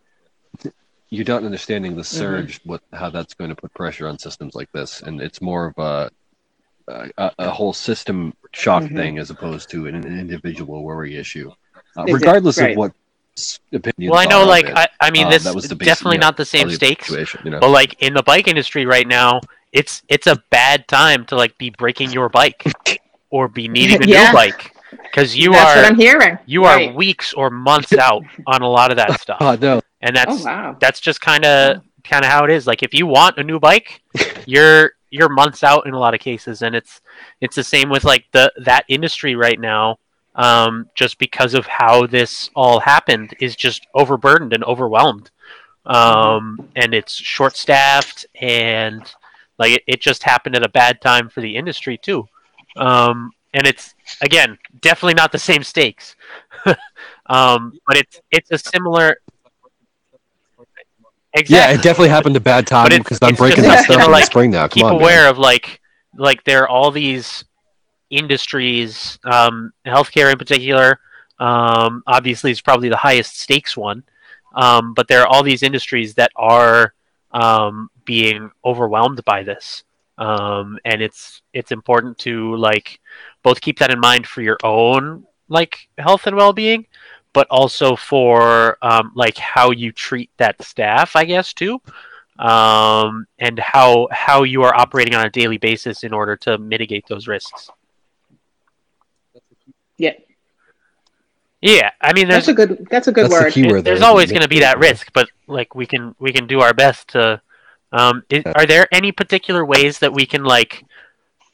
[1.11, 4.71] you're not understanding the surge, what how that's going to put pressure on systems like
[4.73, 6.11] this, and it's more of a
[6.89, 8.97] a, a whole system shock Mhm.
[8.97, 11.51] thing as opposed to an, an individual worry issue,
[11.97, 12.73] uh, regardless right.
[12.73, 12.93] of what
[13.73, 14.11] opinion.
[14.13, 16.45] Well, I know, like, I, I mean, Um, this that was the definitely not the
[16.45, 17.61] same stakes, Situation, you know?
[17.61, 19.41] but like in the bike industry right now,
[19.73, 22.65] it's it's a bad time to like be breaking your bike
[23.31, 24.29] or be needing a Yeah.
[24.29, 24.75] new bike
[25.11, 26.39] because you That's what are I'm hearing.
[26.47, 26.89] you Right.
[26.91, 30.43] are weeks or months out on a lot of that stuff, Oh no, and that's
[30.43, 30.77] Oh wow.
[30.81, 32.67] that's just kind of kind of how it is.
[32.67, 34.03] Like if you want a new bike,
[34.45, 37.01] you're you're months out in a lot of cases, and it's
[37.41, 39.97] it's the same with like the that industry right now.
[40.35, 45.31] Um, just because of how this all happened, is just overburdened and overwhelmed,
[45.85, 49.13] um, and it's short staffed, and
[49.59, 52.27] like it, it just happened at a bad time for the industry too.
[52.77, 56.17] Um, and it's again definitely not the same stakes,
[57.27, 59.17] um, but it's it's a similar.
[61.35, 64.11] Exactly yeah, it definitely happened a bad time because I'm breaking that stuff know, in
[64.11, 64.63] the spring now.
[64.63, 65.31] Come keep on, aware man.
[65.31, 65.81] of like
[66.17, 67.45] like there are all these
[68.13, 71.01] industries um healthcare in particular
[71.41, 74.05] um obviously is probably the highest stakes one.
[74.55, 76.95] Um but there are all these industries that are
[77.33, 79.83] um being overwhelmed by this.
[80.19, 83.01] Um and it's it's important to like
[83.43, 86.87] both keep that in mind for your own like health and well-being
[87.33, 91.81] but also for um, like how you treat that staff i guess too.
[92.39, 97.07] Um, and how how you are operating on a daily basis in order to mitigate
[97.07, 97.71] those risks.
[100.03, 100.15] Yeah,
[101.61, 102.89] Yeah, I mean, there's that's a good.
[102.91, 103.53] That's a good That's word.
[103.53, 103.85] key word.
[103.85, 106.61] there's there, always going to be that risk, but like we can we can do
[106.61, 107.41] our best to.
[107.93, 110.85] Um, i are there any particular ways that we can like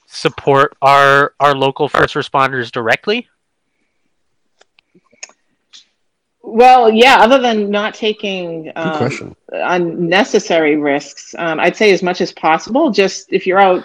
[0.07, 3.29] support our our local first responders directly?
[6.43, 7.19] Well, yeah.
[7.19, 12.91] Other than not taking um, unnecessary risks, um, I'd say as much as possible.
[12.91, 13.85] Just if you're out,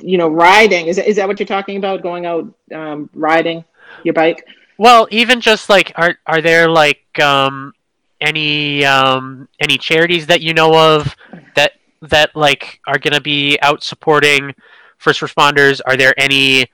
[0.00, 0.86] you know, riding.
[0.86, 2.00] Is that, is that what you're talking about?
[2.00, 3.62] Going out um, riding
[4.04, 4.46] your bike?
[4.78, 7.72] Well, even just like are are there like um
[8.20, 11.14] any um any charities that you know of
[11.56, 14.54] that that like are going to be out supporting
[14.98, 15.80] first responders?
[15.86, 16.66] Are there any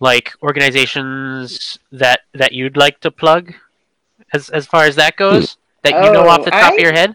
[0.00, 3.54] like organizations that that you'd like to plug
[4.32, 6.80] as as far as that goes that you know off the Oh, top I- of
[6.80, 7.14] your head?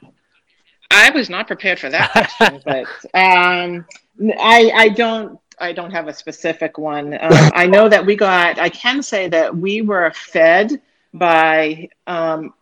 [0.93, 3.86] I was not prepared for that question, but um,
[4.39, 7.14] I I don't I don't have a specific one.
[7.14, 8.59] Um, I know that we got.
[8.59, 10.82] I can say that we were fed
[11.14, 12.53] by um,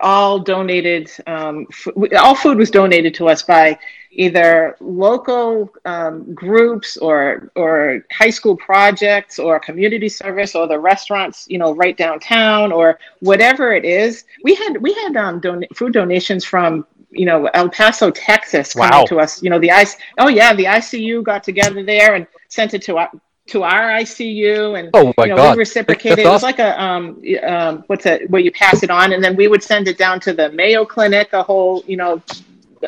[0.00, 1.10] all donated.
[1.26, 3.78] Um, f- all food was donated to us by
[4.12, 11.46] either local um, groups or or high school projects or community service or the restaurants
[11.48, 15.92] you know right downtown or whatever it is we had we had um, don- food
[15.92, 19.04] donations from you know El Paso Texas coming Wow.
[19.04, 22.74] to us you know the ice oh yeah the ICU got together there and sent
[22.74, 23.10] it to our
[23.48, 26.18] to our ICU and Oh my you know, god, we reciprocated.
[26.18, 26.46] That's It was awesome.
[26.46, 28.30] like a um, um, what's it?
[28.30, 30.84] Where you pass it on, and then we would send it down to the Mayo
[30.84, 31.32] Clinic.
[31.32, 32.22] A whole, you know,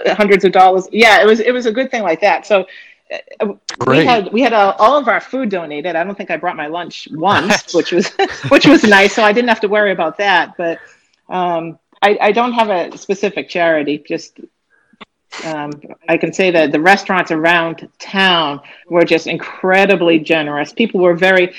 [0.06, 0.86] hundreds of dollars.
[0.92, 2.46] Yeah, it was it was a good thing like that.
[2.46, 2.64] So
[3.40, 3.54] uh,
[3.88, 5.96] we had we had uh, all of our food donated.
[5.96, 8.08] I don't think I brought my lunch once, which was
[8.48, 9.14] which was nice.
[9.14, 10.56] So I didn't have to worry about that.
[10.56, 10.78] But
[11.28, 13.98] um, I, I don't have a specific charity.
[13.98, 14.40] Just
[15.44, 15.72] um,
[16.08, 20.72] I can say that the restaurants around town were just incredibly generous.
[20.72, 21.54] People were very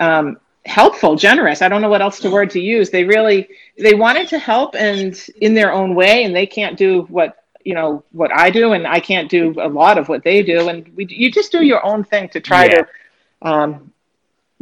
[0.00, 1.62] um, helpful, generous.
[1.62, 2.90] I don't know what else the word to use.
[2.90, 3.48] They really
[3.78, 7.74] they wanted to help and in their own way, and they can't do what you
[7.74, 10.68] know what I do, and I can't do a lot of what they do.
[10.68, 12.74] And we, you just do your own thing to try Yeah.
[12.74, 12.86] to
[13.42, 13.92] um,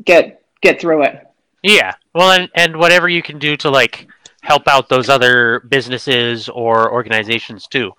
[0.05, 1.27] get get through it.
[1.62, 1.95] Yeah.
[2.14, 4.07] Well, and and whatever you can do to like
[4.47, 7.90] help out those other businesses or organizations too.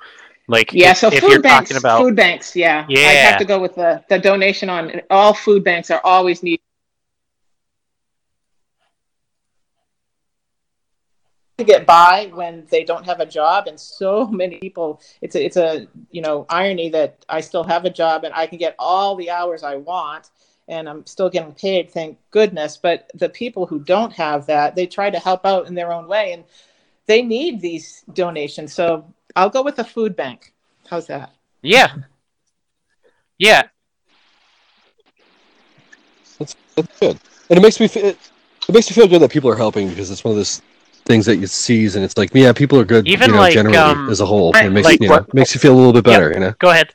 [0.47, 2.85] Like Yeah, if, so if food you're banks, talking about food banks, yeah.
[2.87, 6.41] yeah, I have to go with the, the donation on all food banks are always
[6.43, 6.61] need.
[11.57, 15.01] to get by when they don't have a job, and so many people.
[15.21, 18.45] It's a, it's a you know irony that I still have a job and I
[18.45, 20.29] can get all the hours I want,
[20.67, 21.91] and I'm still getting paid.
[21.91, 22.77] Thank goodness.
[22.77, 26.07] But the people who don't have that, they try to help out in their own
[26.07, 26.43] way, and
[27.05, 28.73] they need these donations.
[28.73, 29.05] So
[29.35, 30.53] I'll go with a food bank.
[30.89, 31.31] How's that?
[31.61, 31.93] Yeah.
[33.37, 33.63] Yeah.
[36.39, 38.17] That's that's good, and it makes me feel it,
[38.67, 40.61] it makes me feel good that people are helping because it's one of those
[41.05, 43.53] things that you sees and it's like yeah people are good Even you know, like,
[43.53, 45.73] generally um, as a whole I- it makes like you know, what- makes you feel
[45.73, 46.13] a little bit Yep.
[46.13, 46.93] better you know Go ahead.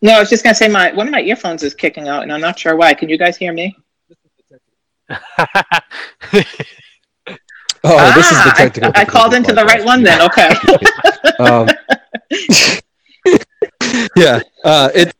[0.00, 2.32] No, I was just gonna say my one of my earphones is kicking out, and
[2.32, 2.94] I'm not sure why.
[2.94, 3.76] Can you guys hear me?
[7.84, 10.20] oh this is the Ah, technical I, I called into the right one then.
[10.22, 10.50] Okay.
[11.38, 11.68] um,
[14.16, 15.14] yeah, uh, it.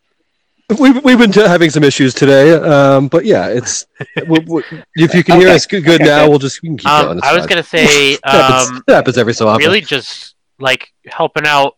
[0.78, 3.86] We've, we've been t- having some issues today, um, but yeah, it's.
[4.26, 4.62] we we
[4.96, 6.30] if you can hear us good, good Okay, now, good.
[6.30, 7.08] we'll just we can keep going.
[7.12, 7.48] um, it's I was fine.
[7.48, 9.64] gonna say, It happens, um, it happens every so often.
[9.66, 11.77] really just like helping out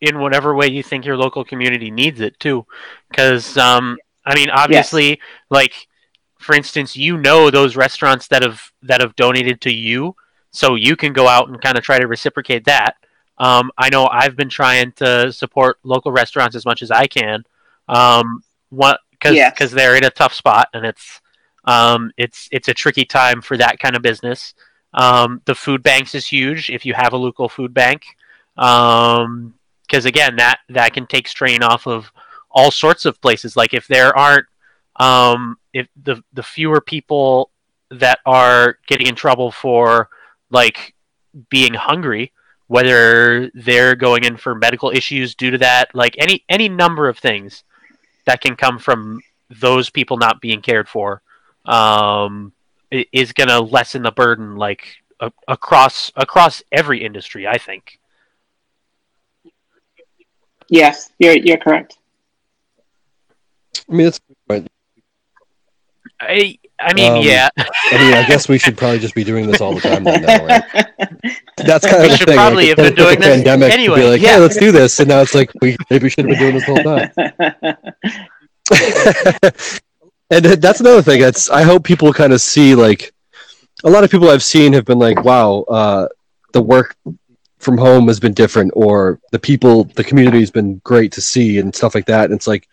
[0.00, 2.66] in whatever way you think your local community needs it too.
[3.10, 5.20] Because um i mean obviously
[5.50, 5.88] like
[6.38, 10.14] for instance you know those restaurants that have that have donated to you
[10.50, 12.96] so you can go out and kind of try to reciprocate that.
[13.38, 17.44] Um i know i've been trying to support local restaurants as much as i can
[17.88, 19.70] um what because Yes.
[19.70, 21.20] they're in a tough spot and it's
[21.64, 24.54] um it's it's a tricky time for that kind of business.
[24.94, 28.02] Um, the food banks is huge if you have a local food bank,
[29.92, 32.10] because again, that that can take strain off of
[32.50, 33.58] all sorts of places.
[33.58, 34.46] Like if there aren't,
[34.96, 37.50] um, if the the fewer people
[37.90, 40.08] that are getting in trouble for
[40.48, 40.94] like
[41.50, 42.32] being hungry,
[42.68, 47.18] whether they're going in for medical issues due to that, like any any number of
[47.18, 47.62] things
[48.24, 49.20] that can come from
[49.60, 51.20] those people not being cared for.
[51.66, 52.54] Um,
[52.90, 57.98] is going to lessen the burden like a- across across every industry i think
[60.72, 61.98] yes, you're you're correct.
[63.88, 64.20] I mean, it's.
[64.48, 64.66] Right.
[66.20, 69.46] I i mean Um, yeah I mean, I guess we should probably just be doing
[69.50, 70.64] this all the time then, now, right?
[71.56, 72.36] That's kind of We the thing.
[72.36, 74.34] probably like, have it's been doing the this pandemic anyway, Be like, yeah.
[74.34, 76.68] hey, let's do this, and now it's like we maybe should have been doing this
[76.68, 77.72] all the whole
[79.50, 79.62] time.
[80.30, 81.20] and that's another thing.
[81.20, 83.12] That's I hope people kind of see like
[83.84, 86.08] a lot of people I've seen have been like, wow, uh,
[86.52, 86.96] the work
[87.62, 91.58] from home has been different, or the people, the community has been great to see,
[91.58, 92.24] and stuff like that.
[92.26, 92.68] And it's like,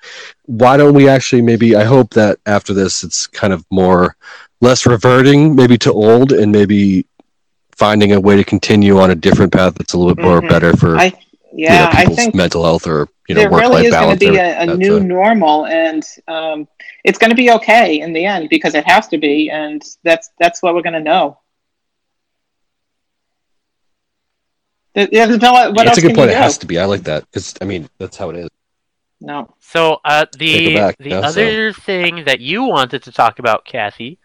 [0.45, 1.75] why don't we actually maybe?
[1.75, 4.15] I hope that after this, it's kind of more
[4.61, 7.05] less reverting, maybe to old, and maybe
[7.75, 10.49] finding a way to continue on a different path that's a little bit more Mhm.
[10.49, 11.13] better for I
[11.53, 13.85] yeah, you know, I people's think mental health or you know there work really life
[13.85, 16.67] is going to be a, a new a- normal, and um,
[17.03, 20.31] it's going to be okay in the end because it has to be, and that's
[20.39, 21.37] that's what we're going to know.
[21.37, 21.37] There-
[24.69, 26.31] Yeah, there's no, what That's else a good point.
[26.31, 26.39] It do?
[26.39, 26.79] has to be.
[26.79, 28.49] I like that because I mean that's how it is.
[29.21, 29.53] No.
[29.59, 33.65] so uh the back, the yeah, so- other thing that you wanted to talk about
[33.65, 34.17] kathy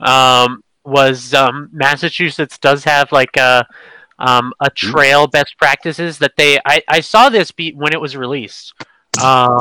[0.00, 3.66] um was um massachusetts does have like a
[4.18, 8.16] um a trail best practices that they i i saw this beat when it was
[8.16, 8.72] released
[9.22, 9.58] um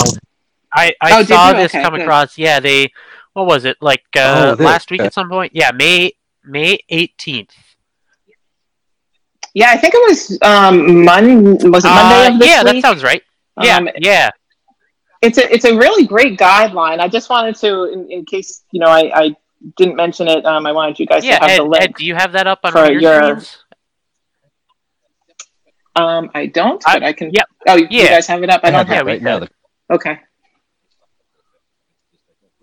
[0.74, 2.01] i i Oh, saw this Okay, come good.
[2.03, 2.89] across yeah they
[3.34, 5.08] what was it like uh Oh, last week okay.
[5.08, 6.14] at some point yeah may
[6.45, 7.49] may 18th
[9.60, 12.80] Yeah, I think it was um, Mon- was it Monday Uh, of this yeah, that
[12.80, 13.24] sounds right.
[13.64, 14.30] Yeah, Um, yeah.
[15.24, 16.99] it's a it's a really great guideline.
[16.99, 19.36] I just wanted to, in, in case you know, I, I
[19.78, 20.45] didn't mention it.
[20.45, 21.84] Um, I wanted you guys Yeah, to have Ed, the link.
[21.86, 23.64] Ed, do you have that up on for one of your, your- screens?
[25.95, 27.32] Um, I don't, but I can.
[27.32, 27.47] yep.
[27.68, 27.88] Oh, yeah.
[27.89, 28.62] you guys have it up.
[28.64, 29.39] I don't have have it right now.
[29.39, 29.49] could.
[29.89, 30.20] Okay.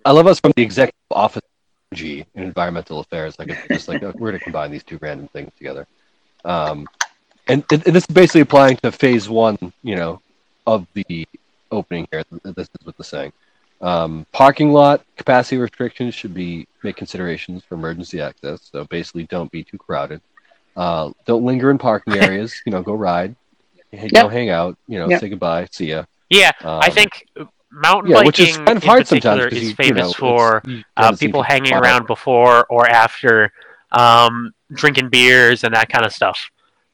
[0.04, 1.50] I love us from the executive office of
[1.90, 3.36] Energy and environmental affairs.
[3.40, 5.88] Like it's just like we're going to combine these two random things together.
[6.44, 6.86] Um,
[7.48, 10.20] and, and this is basically applying to phase one, you know,
[10.66, 11.26] of the
[11.70, 12.24] opening here.
[12.42, 13.32] This is what they're saying.
[13.80, 18.68] Um, parking lot capacity restrictions should be make considerations for emergency access.
[18.72, 20.20] So basically, don't be too crowded.
[20.76, 22.54] Uh, don't linger in parking areas.
[22.64, 23.36] You know, go ride.
[23.90, 24.30] Hey, Go Yep.
[24.30, 24.78] hang out.
[24.88, 25.20] You know, Yep.
[25.20, 25.68] say goodbye.
[25.70, 26.04] See ya.
[26.30, 27.26] Yeah, I Um, think
[27.70, 30.26] mountain yeah, biking which is kind of in hard sometimes particular is you, famous you
[30.26, 30.62] know, for
[30.96, 33.52] uh, people hanging around before or after,
[33.94, 36.50] um, drinking beers and that kind of stuff.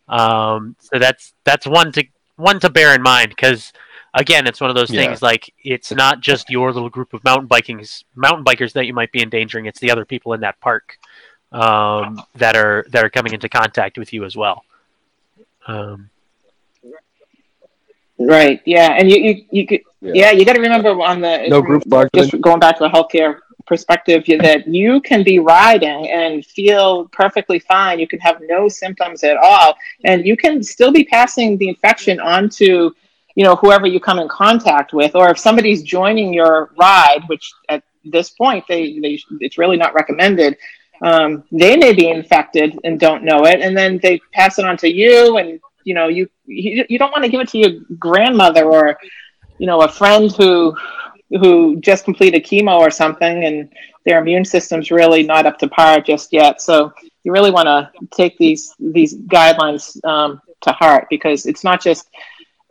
[0.08, 2.04] Um, so that's that's one to
[2.36, 3.72] one to bear in mind because
[4.14, 5.02] again, it's one of those Yeah.
[5.06, 8.94] things like it's not just your little group of mountain bikings mountain bikers that you
[8.94, 10.98] might be endangering; it's the other people in that park
[11.52, 14.64] um, that are that are coming into contact with you as well.
[15.66, 16.10] Um,
[18.18, 18.60] Right.
[18.66, 20.12] Yeah, and you you, you could Yeah.
[20.14, 21.84] yeah, you got to remember on the No group
[22.14, 23.38] just going back to the healthcare
[23.70, 28.00] perspective that you can be riding and feel perfectly fine.
[28.00, 32.18] You can have no symptoms at all, and you can still be passing the infection
[32.18, 32.92] on to,
[33.36, 37.52] you know, whoever you come in contact with, or if somebody's joining your ride, which
[37.68, 40.56] at this point they, they it's really not recommended.
[41.00, 44.76] Um, they may be infected and don't know it, and then they pass it on
[44.78, 47.72] to you, and you know you you, you don't want to give it to your
[48.00, 48.98] grandmother or
[49.58, 50.76] you know a friend who
[51.30, 53.70] who just completed chemo or something and
[54.04, 56.60] their immune system's really not up to par just yet.
[56.60, 61.82] So you really want to take these these guidelines um, to heart because it's not
[61.82, 62.08] just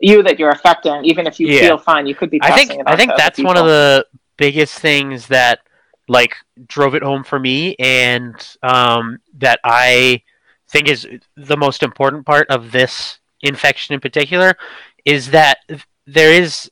[0.00, 1.04] you that you're affecting.
[1.04, 1.60] Even if you yeah.
[1.60, 2.40] feel fine, you could be.
[2.42, 4.06] I think I think that's one of the
[4.36, 5.60] biggest things that
[6.08, 6.34] like
[6.66, 10.22] drove it home for me, and um, that I
[10.68, 11.06] think is
[11.36, 14.56] the most important part of this infection in particular
[15.04, 15.58] is that
[16.06, 16.70] there is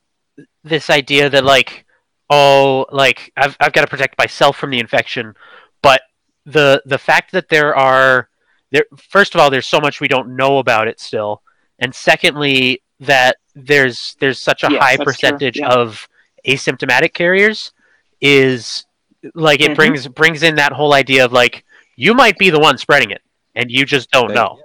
[0.65, 1.85] this idea that like
[2.31, 5.35] oh like I've I've got to protect myself from the infection,
[5.83, 6.03] but
[6.47, 8.29] the the fact that there are
[8.71, 11.43] there first of all there's so much we don't know about it still,
[11.79, 15.69] and secondly that there's there's such a yes, high percentage yeah.
[15.69, 16.09] of
[16.47, 17.73] asymptomatic carriers
[18.21, 18.87] is
[19.35, 19.75] like it mm-hmm.
[19.75, 21.65] brings brings in that whole idea of like
[21.97, 23.23] you might be the one spreading it
[23.55, 24.61] and you just don't know.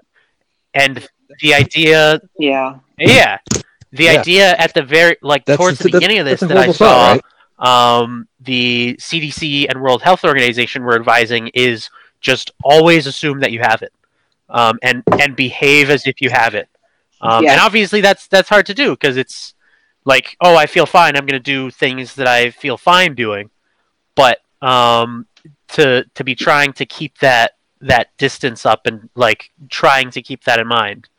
[0.73, 1.07] And
[1.41, 3.37] the idea yeah yeah
[3.93, 4.19] the yeah.
[4.19, 7.19] idea at the very like that's, towards the beginning of this that I saw,
[7.59, 8.03] right?
[8.03, 11.89] um, the CDC and World Health Organization were advising is
[12.19, 13.93] just always assume that you have it,
[14.49, 16.67] um, and and behave as if you have it.
[17.21, 17.53] Um, yeah.
[17.53, 19.53] And obviously that's that's hard to do because it's
[20.05, 21.15] like, oh, I feel fine.
[21.15, 23.51] I'm going to do things that I feel fine doing,
[24.15, 25.27] but um,
[25.69, 30.45] to to be trying to keep that that distance up and like trying to keep
[30.45, 31.09] that in mind.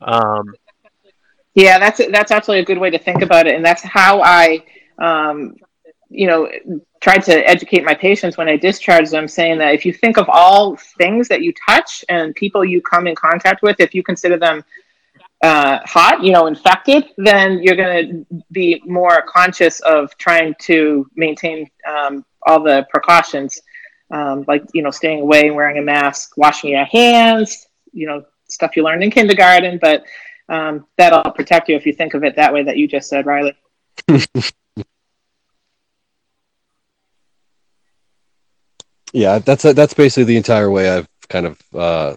[0.00, 0.54] Um,
[1.54, 4.64] yeah, that's that's actually a good way to think about it, and that's how I,
[4.98, 5.54] um,
[6.08, 6.50] you know,
[7.00, 10.28] tried to educate my patients when I discharged them, saying that if you think of
[10.28, 14.36] all things that you touch and people you come in contact with, if you consider
[14.36, 14.64] them
[15.42, 21.06] uh, hot, you know, infected, then you're going to be more conscious of trying to
[21.14, 23.60] maintain um, all the precautions,
[24.10, 28.76] um, like you know, staying away, wearing a mask, washing your hands, you know, stuff
[28.76, 30.04] you learned in kindergarten, but
[30.48, 33.26] um, that'll protect you if you think of it that way that you just said,
[33.26, 33.56] Riley.
[39.12, 42.16] yeah, that's that's basically the entire way I've kind of uh,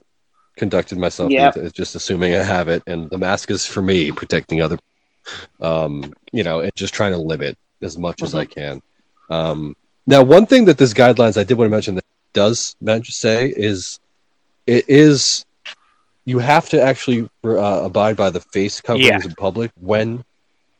[0.57, 1.31] conducted myself.
[1.31, 1.73] Yep.
[1.73, 4.77] Just assuming I have it, and the mask is for me protecting other.
[5.59, 8.25] Um, you know, and just trying to limit as much mm-hmm.
[8.25, 8.53] as I mm-hmm.
[8.59, 8.81] can.
[9.29, 9.75] Um,
[10.05, 13.99] now, one thing that this guidelines I did want to mention that does say is
[14.65, 15.45] it is
[16.27, 19.23] you have to actually uh, abide by the face coverings yeah.
[19.23, 20.25] in public when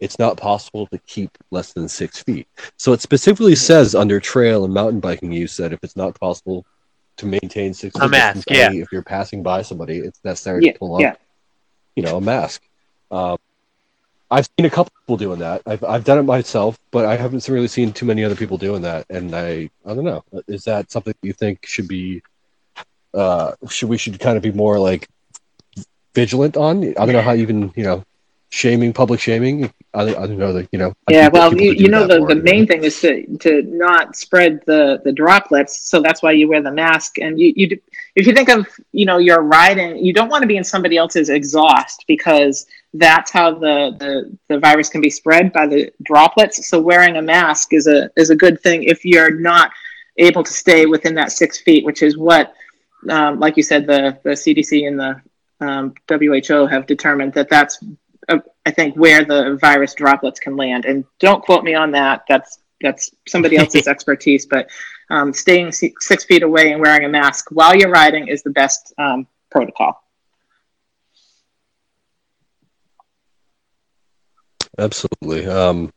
[0.02, 2.46] it's not possible to keep less than six feet.
[2.76, 6.66] So it specifically says under trail and mountain biking use that if it's not possible
[7.16, 8.74] to maintain six a feet mask, yeah.
[8.74, 11.16] if you're passing by somebody, it's necessary yeah, to pull up, yeah.
[11.96, 12.62] you know, a mask.
[13.10, 13.38] Um,
[14.30, 15.62] I've seen a couple people doing that.
[15.66, 18.82] I've I've done it myself, but I haven't really seen too many other people doing
[18.82, 19.06] that.
[19.10, 20.26] And I I don't know.
[20.50, 22.22] Is that something you think should be?
[23.14, 25.08] Uh, should we should kind of be more like
[26.18, 26.84] vigilant on.
[26.84, 28.04] I don't know how even you know
[28.50, 29.72] shaming, public shaming.
[29.94, 30.94] I, I don't know that you know.
[31.10, 33.12] Yeah, well, you, you know the, the main thing is to
[33.46, 33.52] to
[33.86, 35.74] not spread the the droplets.
[35.92, 37.20] So that's why you wear the mask.
[37.20, 37.80] And you you
[38.16, 40.98] if you think of you know you're riding, you don't want to be in somebody
[40.98, 44.12] else's exhaust because that's how the, the
[44.50, 46.68] the virus can be spread by the droplets.
[46.68, 49.72] So wearing a mask is a is a good thing if you're not
[50.18, 52.54] able to stay within that six feet, which is what
[53.10, 55.22] um, like you said, the the CDC and the
[55.60, 57.84] um, WHO have determined that that's,
[58.30, 60.86] uh, I think, where the virus droplets can land.
[60.86, 62.24] And don't quote me on that.
[62.28, 64.46] That's that's somebody else's expertise.
[64.46, 64.70] But
[65.10, 68.94] um, staying six feet away and wearing a mask while you're riding is the best
[68.98, 70.04] um, protocol.
[74.80, 75.48] Absolutely.
[75.48, 75.92] Um,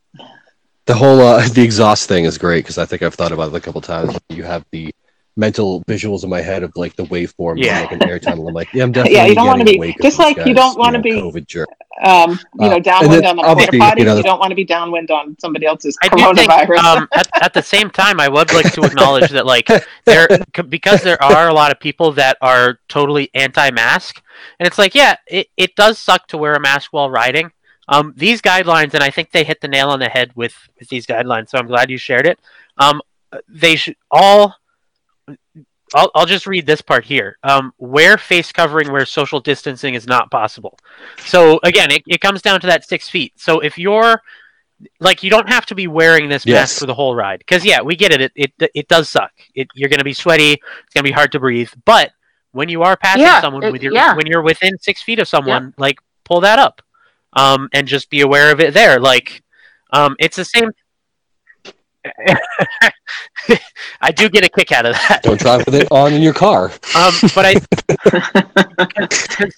[0.85, 3.55] the whole uh, the exhaust thing is great because I think I've thought about it
[3.55, 4.17] a couple times.
[4.29, 4.93] You have the
[5.37, 7.81] mental visuals in my head of like the waveform yeah.
[7.81, 8.47] like an air tunnel.
[8.47, 9.25] I'm like, yeah, I'm definitely yeah.
[9.27, 11.69] You don't want to be just like guys, you don't want to be COVID jerk.
[12.03, 14.01] Um, you know, uh, downwind on the porta potty.
[14.01, 16.67] You, know, you, don't want to be downwind on somebody else's I coronavirus.
[16.67, 19.67] Think, um, at, at, the same time, I would like to acknowledge that like
[20.05, 20.27] there
[20.67, 24.21] because there are a lot of people that are totally anti-mask,
[24.59, 27.51] and it's like, yeah, it, it does suck to wear a mask while riding.
[27.87, 30.87] Um, these guidelines, and I think they hit the nail on the head with, with
[30.89, 31.49] these guidelines.
[31.49, 32.39] So I'm glad you shared it.
[32.77, 33.01] Um,
[33.49, 34.55] they should all
[35.93, 37.37] I'll, I'll just read this part here.
[37.43, 40.77] Um, wear face covering where social distancing is not possible.
[41.25, 43.33] So again, it, it comes down to that six feet.
[43.37, 44.21] So if you're
[44.99, 46.55] like you don't have to be wearing this Yes.
[46.71, 49.31] mask for the whole ride because yeah we get it it it, it does suck
[49.53, 52.09] it, you're going to be sweaty it's going to be hard to breathe but
[52.51, 54.15] when you are passing Yeah, someone it- with your yeah.
[54.15, 56.81] when you're within six feet of someone like pull that up
[57.33, 59.43] um and just be aware of it there like
[59.93, 60.71] um it's the same
[64.01, 65.21] I do get a kick out of that.
[65.23, 66.71] Don't drive with it on in your car.
[66.95, 67.55] Um, but I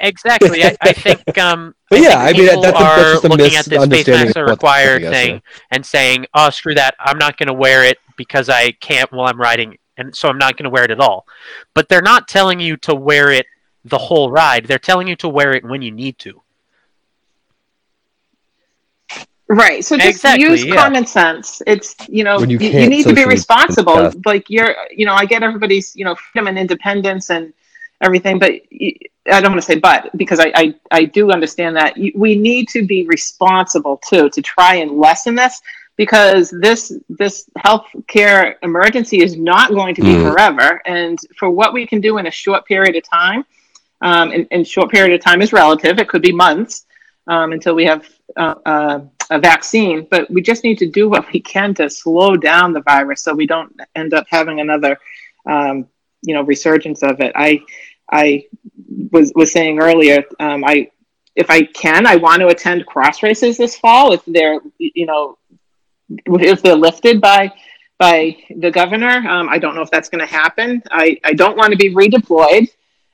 [0.00, 0.64] exactly.
[0.64, 1.38] I, I think.
[1.38, 3.64] Um, But I yeah, I think mean, people that's a- that's are a looking at
[3.64, 6.74] this face misunderstanding masks are of what the fuck required thing and saying, "Oh, screw
[6.74, 6.94] that!
[7.00, 10.38] I'm not going to wear it because I can't while I'm riding, and so I'm
[10.38, 11.26] not going to wear it at all."
[11.74, 13.46] But they're not telling you to wear it
[13.84, 14.66] the whole ride.
[14.66, 16.42] They're telling you to wear it when you need to.
[19.50, 19.84] Right.
[19.84, 20.76] So just Exactly, use yeah.
[20.76, 21.62] common sense.
[21.66, 23.96] It's you know you you, you need to be responsible.
[23.96, 27.52] distance, Like you're you know I get everybody's you know freedom and independence and
[28.00, 28.52] everything, but
[29.32, 32.68] I don't want to say but because I I, I do understand that we need
[32.70, 35.60] to be responsible too to try and lessen this
[35.96, 40.22] because this this healthcare emergency is not going to be Mm.
[40.30, 43.44] forever, and for what we can do in a short period of time,
[44.00, 45.98] um, and, and short period of time is relative.
[45.98, 46.86] It could be months
[47.26, 49.00] um, until we have uh, uh,
[49.30, 52.82] a vaccine, but we just need to do what we can to slow down the
[52.82, 54.98] virus so we don't end up having another,
[55.46, 55.86] um,
[56.22, 57.32] you know, resurgence of it.
[57.36, 57.62] I,
[58.10, 58.46] I
[59.12, 60.90] was was saying earlier, um, I,
[61.36, 65.38] if I can, I want to attend cross races this fall if they're, you know,
[66.26, 67.52] if they're lifted by
[67.98, 69.28] by the governor.
[69.28, 70.82] Um, I don't know if that's going to happen.
[70.90, 72.68] I, I don't want to be redeployed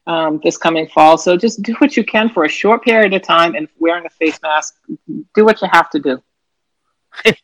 [0.07, 1.19] um, this coming fall.
[1.19, 4.11] So just do what you can for a short period of time and wearing a
[4.11, 4.77] face mask.
[5.35, 6.23] Do what you have to do.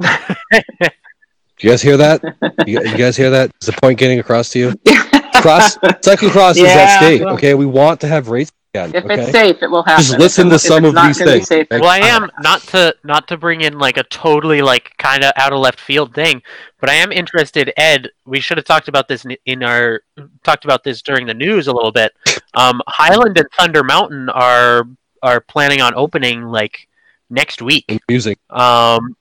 [0.00, 2.22] Do you guys hear that?
[2.66, 3.50] You, you guys hear that?
[3.60, 4.74] Is the point getting across to you?
[5.42, 7.22] Cross, second cross is at Yeah, stake.
[7.22, 8.52] Okay, we want to have races
[8.86, 8.94] again.
[8.94, 10.04] If okay, it's safe, it will happen.
[10.04, 11.48] just listen If to it- some of not these things.
[11.48, 11.66] safe.
[11.70, 15.32] Well, I am not to not to bring in like a totally like kind of
[15.36, 16.42] out of left field thing,
[16.80, 17.72] but I am interested.
[17.76, 20.02] Ed, we should have talked about this in- in our
[20.44, 22.12] talked about this during the news a little bit.
[22.54, 24.84] Um, Highland and Thunder Mountain are
[25.22, 26.88] are planning on opening like
[27.30, 28.00] next week.
[28.08, 28.38] Music.
[28.50, 29.16] Um,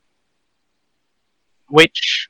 [1.70, 2.30] which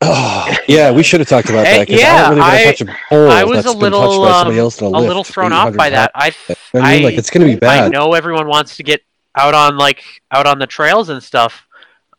[0.00, 1.90] Oh, yeah, we should have talked about that.
[1.90, 4.58] I yeah, don't really I- to touch a hole I was a little um, somebody
[4.58, 6.12] else in a a, little thrown off by that.
[6.14, 6.32] I
[6.74, 7.84] I mean, like it's going to be bad.
[7.84, 9.02] I know everyone wants to get
[9.34, 11.66] out on like out on the trails and stuff.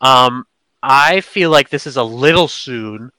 [0.00, 0.46] Um,
[0.82, 3.12] I feel like this is a little soon.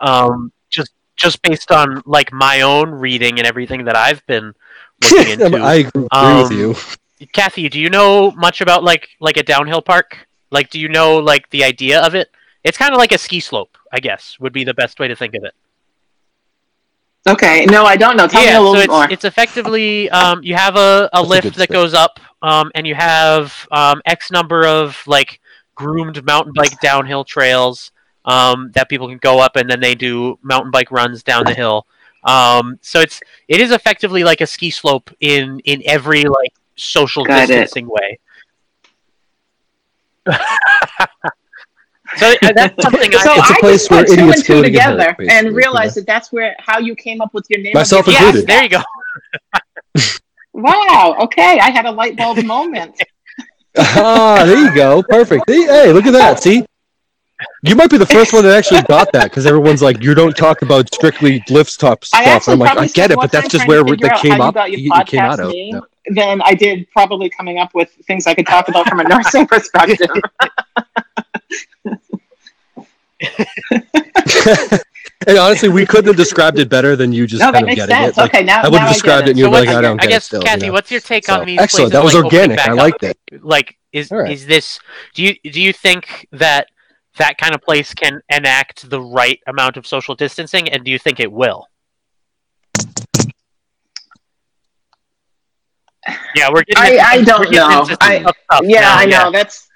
[0.00, 4.54] Um, just just based on like my own reading and everything that I've been
[5.02, 5.58] looking into.
[5.58, 7.26] I agree Um, with you.
[7.32, 10.26] Kathy, do you know much about like like a downhill park?
[10.50, 12.30] Like, do you know like the idea of it?
[12.64, 15.16] It's kind of like a ski slope, I guess, would be the best way to
[15.16, 15.54] think of it.
[17.28, 17.66] Okay.
[17.66, 18.26] No, I don't know.
[18.26, 19.10] Tell me a little so bit it's, more.
[19.10, 21.70] it's effectively um, you have a, a That's a lift good that stick.
[21.70, 25.40] goes up, um, and you have um, X number of like
[25.74, 27.92] groomed mountain bike downhill trails
[28.24, 31.54] um, that people can go up, and then they do mountain bike runs down the
[31.54, 31.86] hill.
[32.24, 37.24] Um, so it's it is effectively like a ski slope in in every like social
[37.24, 37.46] Got it.
[37.48, 38.18] distancing way.
[42.16, 44.44] so uh, that's something so I It's a I place just where put two and
[44.44, 47.46] two go to hurt, together and realized that that's where how you came up with
[47.50, 47.72] your name.
[47.72, 48.48] of Myself your yes, included.
[48.48, 48.82] there you go.
[50.52, 51.16] Wow.
[51.20, 53.00] Okay, I had a light bulb moment.
[53.78, 55.02] ah, there you go.
[55.02, 55.44] Perfect.
[55.48, 56.40] Hey, hey, look at that.
[56.42, 56.64] See?
[57.62, 60.36] You might be the first one that actually got that because everyone's like, you don't
[60.36, 62.48] talk about strictly lift top stuff.
[62.48, 64.54] I'm like, I get it, but that's just where to it figure that came up.
[64.54, 65.50] got You, you came out of.
[65.52, 65.76] name.
[65.76, 65.86] No.
[66.10, 69.46] than I did probably coming up with things I could talk about from a nursing
[69.46, 70.10] perspective.
[75.26, 77.94] And honestly, we couldn't have described it better than you just no, kind of getting
[77.94, 78.16] sense.
[78.16, 78.20] it.
[78.20, 79.80] Like, okay, now I would now have described it, get and you're So like, I
[79.80, 80.42] don't I guess, still.
[80.42, 80.72] Kathy, you know?
[80.74, 81.58] what's your take So, on these?
[81.58, 81.92] excellent.
[81.92, 82.56] places, That was like, organic.
[82.56, 82.78] back I up?
[82.78, 83.18] liked it.
[83.44, 84.30] like is All right.
[84.32, 84.78] is this
[85.14, 86.68] do you do you think that
[87.18, 90.98] that kind of place can enact the right amount of social distancing and do you
[90.98, 91.66] think it will
[96.36, 98.32] yeah we're getting I- into I don't we're getting know.
[98.48, 99.30] I- Yeah, now, I know.
[99.32, 99.66] That's.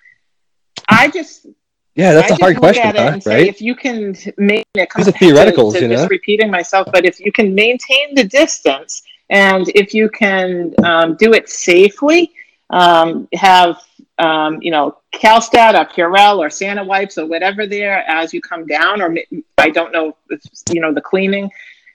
[0.88, 1.46] I just.
[1.94, 3.10] Yeah, that's I a hard question, huh?
[3.12, 3.46] and say, right?
[3.46, 5.96] If you can make it comes These are to- theoreticals, to you know?
[5.96, 11.16] Just repeating myself, but if you can maintain the distance and if you can um,
[11.16, 12.32] do it safely,
[12.70, 13.78] um, have
[14.18, 18.66] um, you know Calstat or Purell or Santa wipes or whatever there as you come
[18.66, 19.16] down, or
[19.58, 20.16] I don't know,
[20.72, 21.50] you know, the cleaning.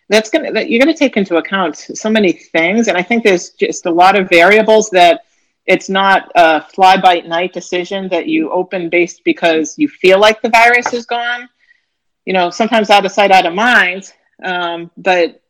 [0.07, 3.49] That's gonna that you're gonna take into account so many things, and I think there's
[3.51, 5.25] just a lot of variables that
[5.69, 10.41] it's not a fly by night decision that you open based because you feel like
[10.41, 11.47] the virus is gone.
[12.25, 14.11] You know, sometimes out of sight, out of mind.
[14.43, 15.41] Um, but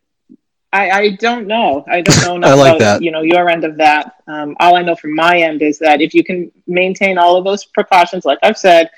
[0.74, 1.86] I, I don't know.
[1.88, 3.02] I don't know enough I like about that.
[3.02, 4.16] you know your end of that.
[4.28, 7.46] Um, all I know from my end is that if you can maintain all of
[7.46, 8.92] those precautions, like I've said,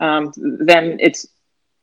[0.00, 1.26] um, then it's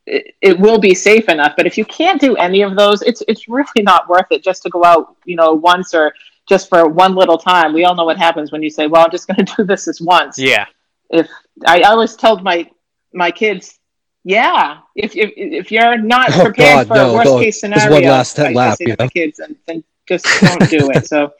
[0.05, 1.53] it, it will be safe enough.
[1.57, 4.61] But if you can't do any of those, it's it's really not worth it just
[4.63, 6.13] to go out, you know, once or
[6.49, 7.73] just for one little time.
[7.73, 9.85] We all know what happens when you say, "Well, I'm just going to do this
[9.85, 10.65] this once." Yeah.
[11.09, 11.29] If
[11.65, 12.69] I, I always told my
[13.13, 13.79] my kids,
[14.23, 17.61] yeah, if if, if you're not Oh, prepared God, for no, a worst no, case
[17.61, 19.09] there's scenario, one last I, I lap, you to my know?
[19.09, 21.07] kids, and then just don't do it.
[21.13, 21.33] So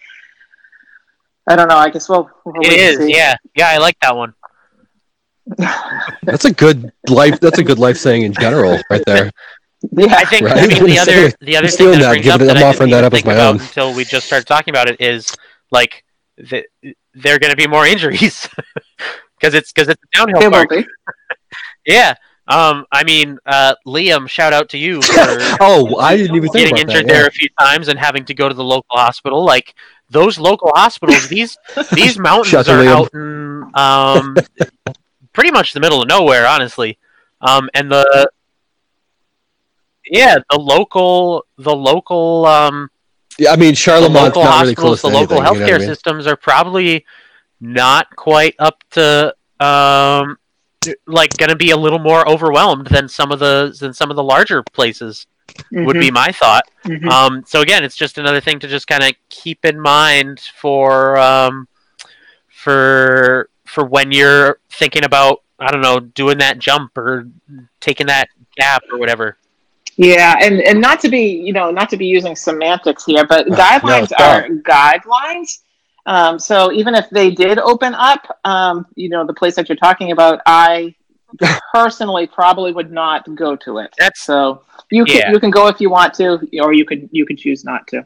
[1.47, 1.78] I don't know.
[1.78, 2.30] I guess we'll.
[2.45, 3.08] we'll It wait and is.
[3.08, 3.16] see.
[3.16, 3.36] Yeah.
[3.56, 3.70] Yeah.
[3.70, 4.34] I like that one.
[6.24, 7.39] That's a good life.
[7.41, 9.32] That's a good life saying in general, right there.
[9.92, 10.16] Yeah.
[10.16, 10.46] I think.
[10.46, 10.58] Right?
[10.58, 12.58] I mean, the I'm other saying- the other I'm thing that that, brings up that
[12.58, 13.60] I'm offering that up as my own.
[13.60, 15.34] until we just started talking about it is
[15.72, 16.04] like
[16.38, 16.64] the,
[17.14, 18.48] there are going to be more injuries
[19.40, 20.70] because it's because it's a downhill They will park.
[20.70, 20.86] be.
[21.86, 22.16] Yeah.
[22.48, 22.86] Um.
[22.92, 25.14] I mean, uh, Liam, shout out to you for
[25.62, 27.14] Oh, I didn't even think getting injured that.
[27.14, 29.44] there a few times and having to go to the local hospital.
[29.46, 29.76] Like
[30.10, 31.58] those local hospitals, these
[31.94, 32.88] these mountains Shout are Liam.
[32.88, 34.36] out in um,
[35.34, 36.98] pretty much the middle of nowhere, honestly.
[37.42, 38.30] Um, and the
[40.06, 42.89] yeah, the local the local um,
[43.38, 45.60] Yeah, I mean the Charlemont's local not really close hospitals, the to local anything, you
[45.62, 45.88] know healthcare I mean?
[45.88, 47.06] systems are probably
[47.62, 50.38] not quite up to um,
[51.08, 54.16] like going to be a little more overwhelmed than some of the than some of
[54.16, 55.28] the larger places
[55.72, 56.64] would be my thought.
[56.86, 57.10] Mhm.
[57.10, 61.18] Um, so again, it's just another thing to just kind of keep in mind for
[61.18, 61.68] um,
[62.49, 67.28] for for when you're thinking about I don't know doing that jump or
[67.80, 68.28] taking that
[68.58, 69.38] gap or whatever.
[69.98, 73.48] Yeah, and and not to be you know not to be using semantics here, but
[73.48, 74.22] no, guidelines stop.
[74.22, 75.60] are guidelines.
[76.06, 79.76] Um, so even if they did open up, um, you know, the place that you're
[79.78, 80.96] talking about, I
[81.74, 83.94] personally probably would not go to it.
[83.98, 85.32] That's So you can Yeah.
[85.32, 88.06] you can go if you want to, or you could you could choose not to.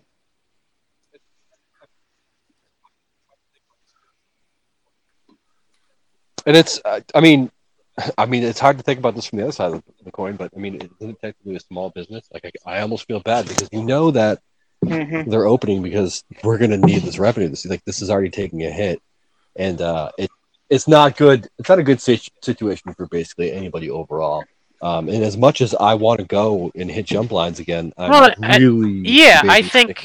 [6.45, 7.51] And it's, uh, I mean,
[8.17, 10.35] I mean, it's hard to think about this from the other side of the coin,
[10.35, 12.27] but I mean, it isn't technically a small business.
[12.33, 14.39] Like, I, I almost feel bad because you know that
[14.85, 17.49] hmm they're opening because we're going to need this revenue.
[17.49, 19.01] This like this is already taking a hit,
[19.55, 20.29] and uh, it
[20.69, 21.47] it's not good.
[21.57, 24.45] It's not a good sit- situation for basically anybody overall.
[24.79, 28.11] Um, and as much as I want to go and hit jump lines again, I'm
[28.11, 29.97] Well, I- really yeah, I think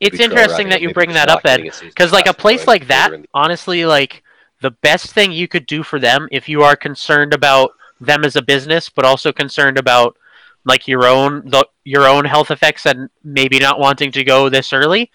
[0.00, 1.58] it's interesting that you bring that up, Ed.
[1.58, 4.24] getting a season Because like a place like that, later in the- honestly, like
[4.60, 8.36] the best thing you could do for them if you are concerned about them as
[8.36, 10.16] a business, but also concerned about
[10.64, 14.72] like your own the, your own health effects and maybe not wanting to go this
[14.72, 15.10] early.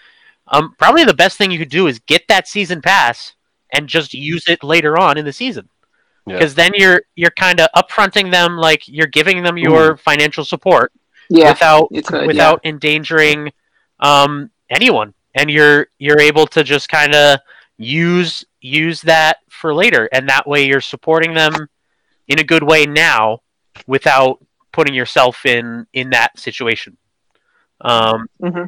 [0.47, 3.33] Um, probably the best thing you could do is get that season pass
[3.73, 5.69] and just use it later on in the season.
[6.25, 6.37] Yeah.
[6.37, 10.91] Because then you're you're kind of upfronting them, like you're giving them your financial support
[11.29, 13.51] Yeah, without could, without endangering
[13.99, 17.39] um, anyone, and you're you're able to just kind of
[17.77, 21.67] use use that for later, and that way you're supporting them
[22.27, 23.39] in a good way now
[23.87, 24.39] without
[24.71, 26.97] putting yourself in in that situation.
[27.81, 28.63] Um, hmm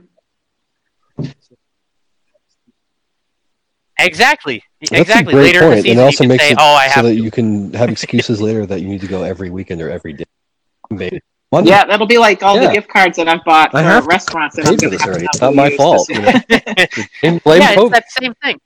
[4.00, 5.34] exactly, That's a exactly.
[5.34, 6.76] great Later in the point, season, and it also you can makes say, it "Oh,
[6.76, 9.24] I so have that to." you can have excuses later that you need to go
[9.24, 10.26] every weekend or every day.
[10.90, 11.20] Maybe.
[11.52, 11.70] Monday.
[11.70, 12.68] Yeah, that'll be like all Yeah.
[12.68, 14.90] the gift cards that I've bought I for have to restaurants that pay I'm for
[14.90, 15.26] this already.
[15.26, 16.10] It's not my fault.
[16.10, 16.32] You know?
[17.44, 17.84] Blame yeah, COVID.
[17.84, 18.60] it's that same thing.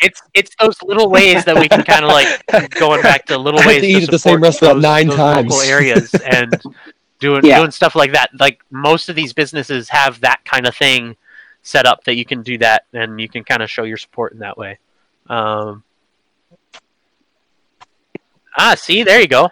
[0.00, 3.60] It's it's those little ways that we can kind of like going back to little
[3.66, 5.50] ways to eat at the same restaurant those- nine those times.
[5.50, 6.54] local areas and
[7.18, 7.58] doing Yeah.
[7.58, 8.30] doing stuff like that.
[8.38, 11.16] Like most of these businesses have that kind of thing
[11.62, 14.32] set up that you can do that and you can kind of show your support
[14.32, 14.78] in that way.
[15.28, 15.82] Um,
[18.56, 19.50] ah, see, there you go.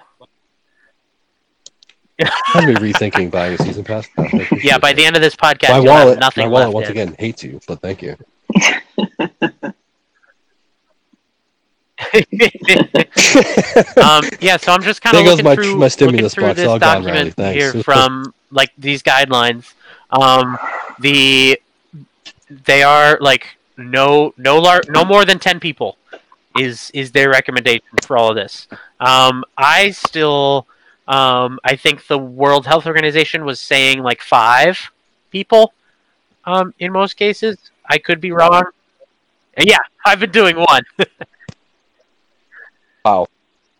[2.54, 4.08] I'm be rethinking buying a season pass.
[4.18, 6.66] I Yeah, by the end of this podcast, my you'll have wallet, nothing my wallet
[6.68, 6.92] left once in.
[6.92, 8.16] again hates you, but thank you.
[13.96, 16.56] um, yeah, so I'm just kind of looking my- through, my stimulus through box.
[16.56, 17.54] this All gone, document Riley.
[17.54, 19.72] Here from like these guidelines.
[20.10, 20.58] Um,
[21.00, 21.60] the
[22.48, 25.96] they are like no no lar- no more than ten people
[26.58, 28.68] is is their recommendation for all of this.
[29.00, 30.66] Um, I still
[31.08, 34.90] um, I think the World Health Organization was saying like five
[35.30, 35.72] people
[36.44, 37.56] um, in most cases.
[37.88, 38.64] I could be wrong.
[39.58, 40.82] Yeah, I've been doing one.
[43.06, 43.28] Wow.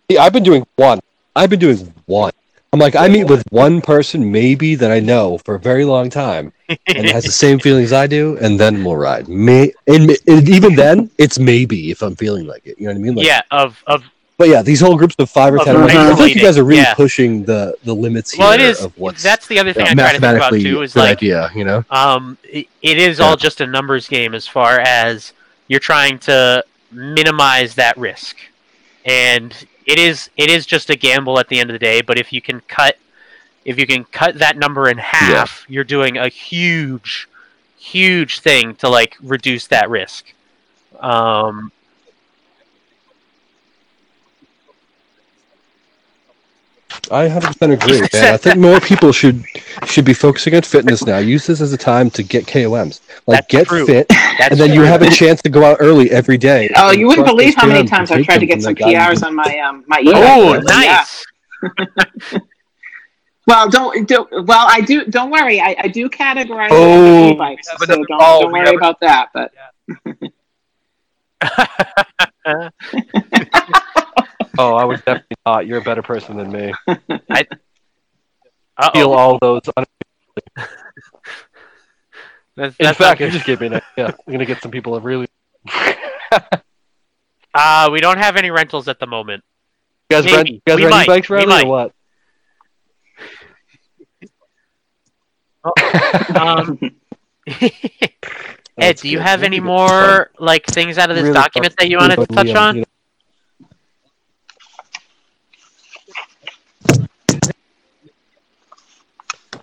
[0.08, 1.00] See, I've been doing one.
[1.34, 2.32] I've been doing one.
[2.72, 6.10] I'm like, I meet with one person maybe that I know for a very long
[6.10, 6.52] time
[6.86, 9.28] and has the same feelings I do, and then we'll ride.
[9.28, 12.78] May and, and even then, it's maybe if I'm feeling like it.
[12.78, 13.14] You know what I mean?
[13.16, 14.04] Like, yeah, of of
[14.36, 15.76] But yeah, these whole groups of five or Of ten.
[15.76, 16.94] I think you guys are really yeah.
[16.94, 18.82] pushing the the limits here Well, it is.
[18.84, 20.82] of what's That's the other thing uh, I try to think about too.
[20.82, 21.50] Is like, idea.
[21.54, 21.84] You know.
[21.90, 23.24] um, it, it is Yeah.
[23.26, 25.32] all just a numbers game as far as
[25.68, 26.62] you're trying to
[26.92, 28.36] minimize that risk,
[29.06, 32.02] and it is it is just a gamble at the end of the day.
[32.02, 32.98] But if you can cut
[33.64, 37.28] if you can cut that number in half, you're doing a huge,
[37.76, 40.32] huge thing to like reduce that risk.
[41.00, 41.72] Um,
[47.10, 48.35] I 100% agree, man.
[48.35, 49.44] I think more people should
[49.86, 51.18] should be focusing on fitness now.
[51.18, 53.01] Use this as a time to get KOMs.
[53.27, 53.86] Like That's get true.
[53.86, 56.70] fit, that's and then you have a chance to go out early every day.
[56.77, 59.14] Oh, you wouldn't believe how many times I've tried to get some that guy who
[59.14, 60.64] PRs on my um my Oh, e-bike.
[60.68, 61.05] Yeah.
[62.32, 62.43] nice.
[63.47, 64.28] Well, don't don't.
[64.47, 65.05] Well, I do.
[65.06, 65.60] Don't worry.
[65.60, 69.28] I, I do categorize Oh, it e-bikes, so don't, oh, don't worry never- about that.
[69.32, 69.52] But
[74.58, 75.66] Oh, I would definitely not.
[75.66, 76.72] You're a better person than me.
[78.78, 78.90] Uh-oh.
[78.92, 79.60] Feel all those.
[82.56, 83.32] That's, In that's not fact, you good.
[83.32, 84.16] just gave me an idea.
[84.26, 85.28] I'm gonna get some people that really.
[87.54, 89.42] Uh, we don't have any rentals at the moment.
[90.10, 90.36] You guys Maybe.
[90.36, 91.04] rent, you guys We rent might.
[91.04, 91.92] e-bikes We or what?
[96.36, 96.78] Um,
[98.78, 101.96] Ed, do you have any more like things out of this Really document that you
[101.98, 102.76] wanted to touch fun, on?
[102.76, 102.86] you know.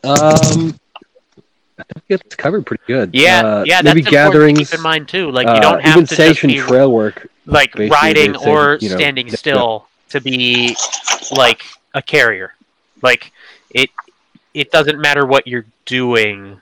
[0.04, 0.76] Um,
[1.80, 3.12] I think it's covered pretty good.
[3.14, 4.60] Yeah, Uh, yeah, maybe gatherings.
[4.60, 5.32] to keep in mind too.
[5.32, 7.28] Like uh, you don't have even to just sanctioned be trail work.
[7.46, 10.76] like riding or you know, standing still to be
[11.32, 11.64] like
[11.94, 12.54] a carrier.
[13.02, 13.32] Like
[13.72, 13.90] it,
[14.54, 16.62] it doesn't matter what you're doing.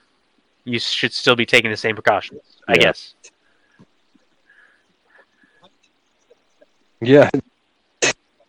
[0.64, 2.42] You should still be taking the same precautions.
[2.68, 2.82] I Yeah.
[2.82, 3.14] guess.
[7.00, 7.30] Yeah.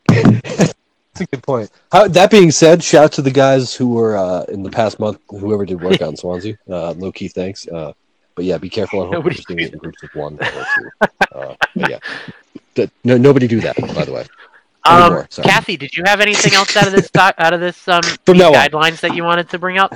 [1.24, 1.72] A good point.
[1.92, 5.00] How, that being said, shout out to the guys who were uh, in the past
[5.00, 6.58] month, whoever did work on Swansea.
[6.70, 7.68] Uh, low key thanks.
[7.68, 7.94] Uh,
[8.36, 10.90] but yeah, be careful on Nobody hosting it in groups of one or two.
[11.34, 12.00] Uh, but yeah,
[12.76, 13.76] Th- no, nobody do that.
[13.96, 14.26] By the way,
[14.86, 15.28] Um, Anymore.
[15.44, 18.50] Kathy, did you have anything else out of this out of this um From now
[18.50, 18.54] on.
[18.54, 19.94] guidelines that you wanted to bring up?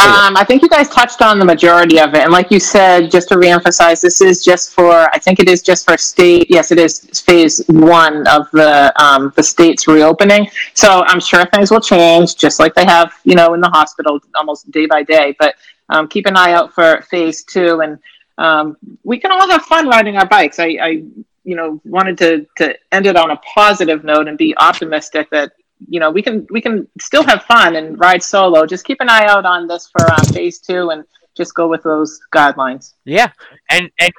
[0.00, 3.10] Um, I think you guys touched on the majority of it, and like you said,
[3.10, 4.92] just to reemphasize, this is just for.
[5.12, 6.46] I think it is just for state.
[6.48, 10.48] Yes, it is phase one of the um, the state's reopening.
[10.74, 14.20] So I'm sure things will change, just like they have, you know, in the hospital,
[14.36, 15.34] almost day by day.
[15.36, 15.56] But
[15.88, 17.98] um, keep an eye out for phase two, and
[18.38, 20.60] um, we can all have fun riding our bikes.
[20.60, 20.88] I, I,
[21.42, 25.54] you know, wanted to to end it on a positive note and be optimistic that
[25.88, 29.08] you know we can we can still have fun and ride solo just keep an
[29.08, 31.04] eye out on this for uh, phase two and
[31.36, 33.30] just go with those guidelines Yeah,
[33.70, 34.12] and and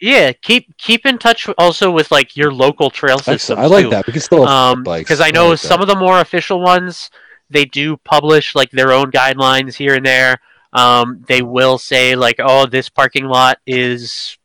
[0.00, 3.58] yeah, keep keep in touch also with like your local trail systems.
[3.58, 3.60] Excellent.
[3.62, 3.90] I like too.
[3.90, 4.06] that.
[4.06, 5.04] We can still um bikes.
[5.04, 5.88] because I know like some that.
[5.88, 7.10] of the more official ones
[7.50, 10.40] they do publish like their own guidelines here and there.
[10.72, 14.36] Um, they will say like, oh, this parking lot is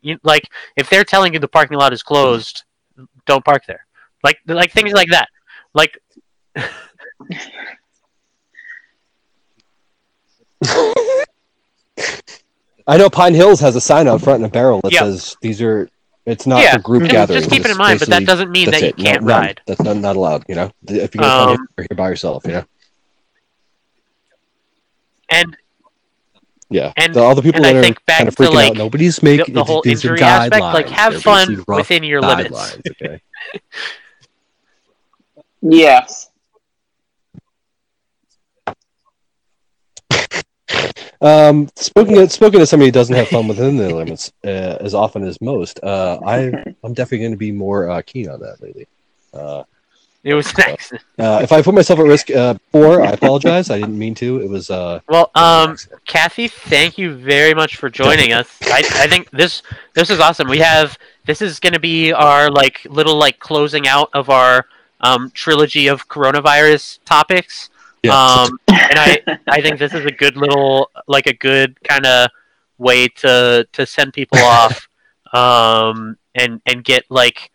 [0.00, 2.64] you, like if they're telling you the parking lot is closed,
[3.26, 3.83] don't park there.
[4.24, 5.28] Like like things like that.
[5.74, 5.98] Like
[12.86, 15.00] I know Pine Hills has a sign out front and a barrel that Yeah.
[15.00, 15.88] says these are.
[16.26, 17.44] It's not yeah, for group gatherings.
[17.44, 18.96] just keep it in mind, but that doesn't mean that you it.
[18.96, 19.40] Can't none.
[19.42, 19.60] ride.
[19.66, 20.44] That's not, not allowed.
[20.48, 22.46] You know, if you're gonna come Um, here, here by yourself.
[22.46, 22.64] You know.
[25.28, 25.54] And
[26.70, 26.92] Yeah.
[26.96, 28.54] and- The- all the people and I that are think back kind of to, freaking
[28.54, 28.76] like, out.
[28.78, 32.78] Nobody's making the whole these are injury aspect, like have fun within your limits.
[33.02, 33.20] okay?
[35.64, 36.30] yes
[41.20, 44.92] Um, speaking of, speaking of somebody who doesn't have fun within their limits uh, as
[44.94, 46.52] often as most, uh, I
[46.84, 48.86] I'm definitely going to be more uh, keen on that lately.
[49.32, 49.64] Uh,
[50.22, 51.02] It was an accident.
[51.18, 53.70] uh, if I put myself at risk uh, before, I apologize.
[53.70, 54.40] I didn't mean to.
[54.40, 56.00] It was uh, Well, it was an um.
[56.06, 58.58] Kathy, thank you very much for joining us.
[58.64, 59.62] I, I think this
[59.94, 60.48] this is awesome.
[60.48, 64.66] We have this is going to be our like little like closing out of our
[65.04, 67.70] um, trilogy of coronavirus topics.
[68.02, 68.12] Yeah.
[68.14, 69.18] Um, and I
[69.48, 72.30] I think this is a good little like a good kind of
[72.78, 74.88] way to to send people off
[75.32, 77.50] um, and and get like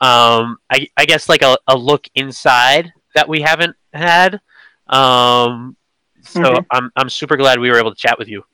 [0.00, 4.40] um, I I guess like a, a look inside that we haven't had.
[4.88, 5.76] Um,
[6.22, 6.66] so Mhm.
[6.70, 8.44] I'm I'm super glad we were able to chat with you.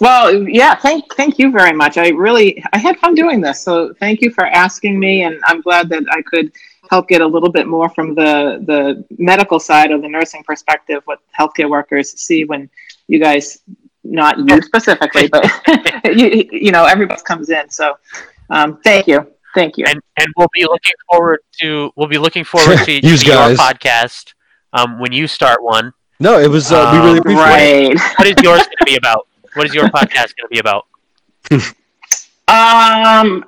[0.00, 3.92] well yeah thank thank you very much i really i had fun doing this so
[3.98, 6.52] thank you for asking me and i'm glad that i could
[6.90, 11.02] help get a little bit more from the the medical side or the nursing perspective
[11.04, 12.68] what healthcare workers see when
[13.08, 13.58] you guys
[14.04, 15.44] not you specifically but
[16.04, 17.96] you, you know everybody comes in so
[18.50, 19.86] um, thank you Thank you.
[19.86, 23.56] and and we'll be looking forward to we'll be looking forward to, Yous to your
[23.56, 24.34] podcast
[24.72, 25.92] um, when you start one.
[26.20, 26.70] No, it was.
[26.70, 28.00] Uh, we really Um, appreciate it.
[28.18, 29.26] What is yours going to be about?
[29.54, 30.86] What is your podcast going to be about?
[32.48, 33.44] Um,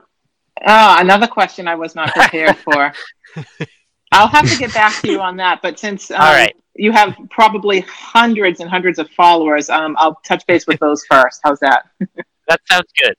[0.66, 2.92] oh, another question I was not prepared for.
[4.12, 5.62] I'll have to get back to you on that.
[5.62, 6.54] But since um, All right.
[6.74, 11.40] you have probably hundreds and hundreds of followers, um, I'll touch base with those first.
[11.44, 11.86] How's that?
[12.48, 13.14] That sounds good.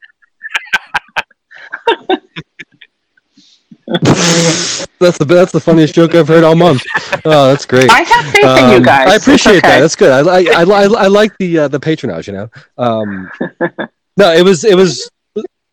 [5.00, 6.84] That's the that's the funniest joke I've heard all month.
[7.26, 7.90] Oh, that's great.
[7.90, 9.08] I have faith in you Um, guys.
[9.10, 9.68] I appreciate okay.
[9.68, 9.80] that.
[9.80, 10.12] That's good.
[10.12, 12.28] I I, I, I, I like the uh, the patronage.
[12.28, 12.50] You know.
[12.78, 13.30] Um,
[14.18, 15.10] no, it was it was.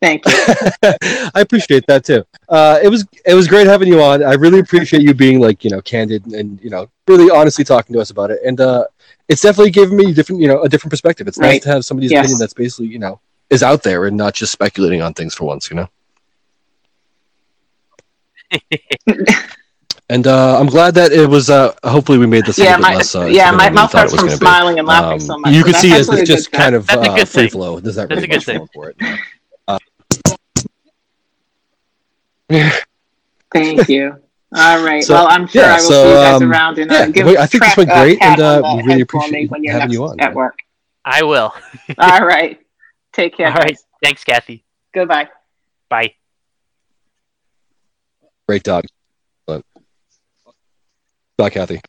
[0.01, 0.33] Thank you.
[0.83, 2.25] I appreciate that too.
[2.49, 4.23] Uh, it was it was great having you on.
[4.23, 7.95] I really appreciate you being like you know candid and you know really honestly talking
[7.95, 8.41] to us about it.
[8.45, 8.85] And uh,
[9.29, 11.27] it's definitely given me different you know a different perspective.
[11.27, 12.21] It's nice to have somebody's Yes.
[12.21, 13.21] opinion that's basically you know
[13.51, 15.71] is out there and not just speculating on things for once.
[15.71, 15.89] You know.
[20.11, 21.51] And uh, I'm glad that it was.
[21.51, 23.15] Uh, hopefully, we made this a yeah, little bit my less.
[23.15, 24.47] Uh, yeah, my mouth thought it hurts was from gonna be.
[24.47, 25.53] smiling and laughing Um, so much.
[25.55, 27.29] You so could see it's, actually a it's good just kind of a uh, good
[27.29, 27.81] free flow.
[27.81, 28.67] Does that That's really a good much thing.
[28.73, 28.97] for it.
[33.53, 34.17] Thank you.
[34.55, 35.05] All right.
[35.05, 36.99] So, well, I'm sure yeah, I will so, see you guys um, around and yeah,
[36.99, 38.99] uh, give wait, I think this track, went uh, great, pat and, uh, we really
[39.01, 40.21] head for appreciate when you're having you on.
[40.21, 40.59] at work.
[41.05, 41.53] I will.
[41.99, 42.59] All right.
[43.13, 43.49] Take care.
[43.49, 43.69] All right.
[43.69, 43.85] guys.
[44.03, 44.65] Thanks, Kathy.
[44.95, 45.29] Goodbye.
[45.89, 46.15] Bye.
[48.47, 48.85] Great dog.
[51.39, 51.81] Bye, Kathy.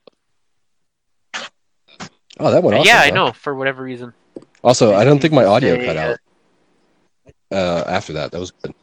[2.39, 2.87] Oh, that went awesome.
[2.87, 3.15] yeah, I huh?
[3.15, 3.31] know.
[3.31, 4.13] For whatever reason.
[4.63, 6.17] Also, I don't think my audio cut uh, out
[7.51, 8.31] uh, after that.
[8.31, 8.73] That was good.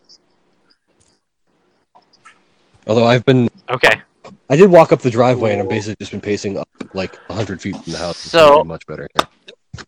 [2.86, 4.00] Although I've been, Okay.
[4.48, 7.60] I did walk up the driveway and I've basically just been pacing up like hundred
[7.60, 8.16] feet from the house.
[8.18, 9.08] So- much better.
[9.14, 9.84] Here.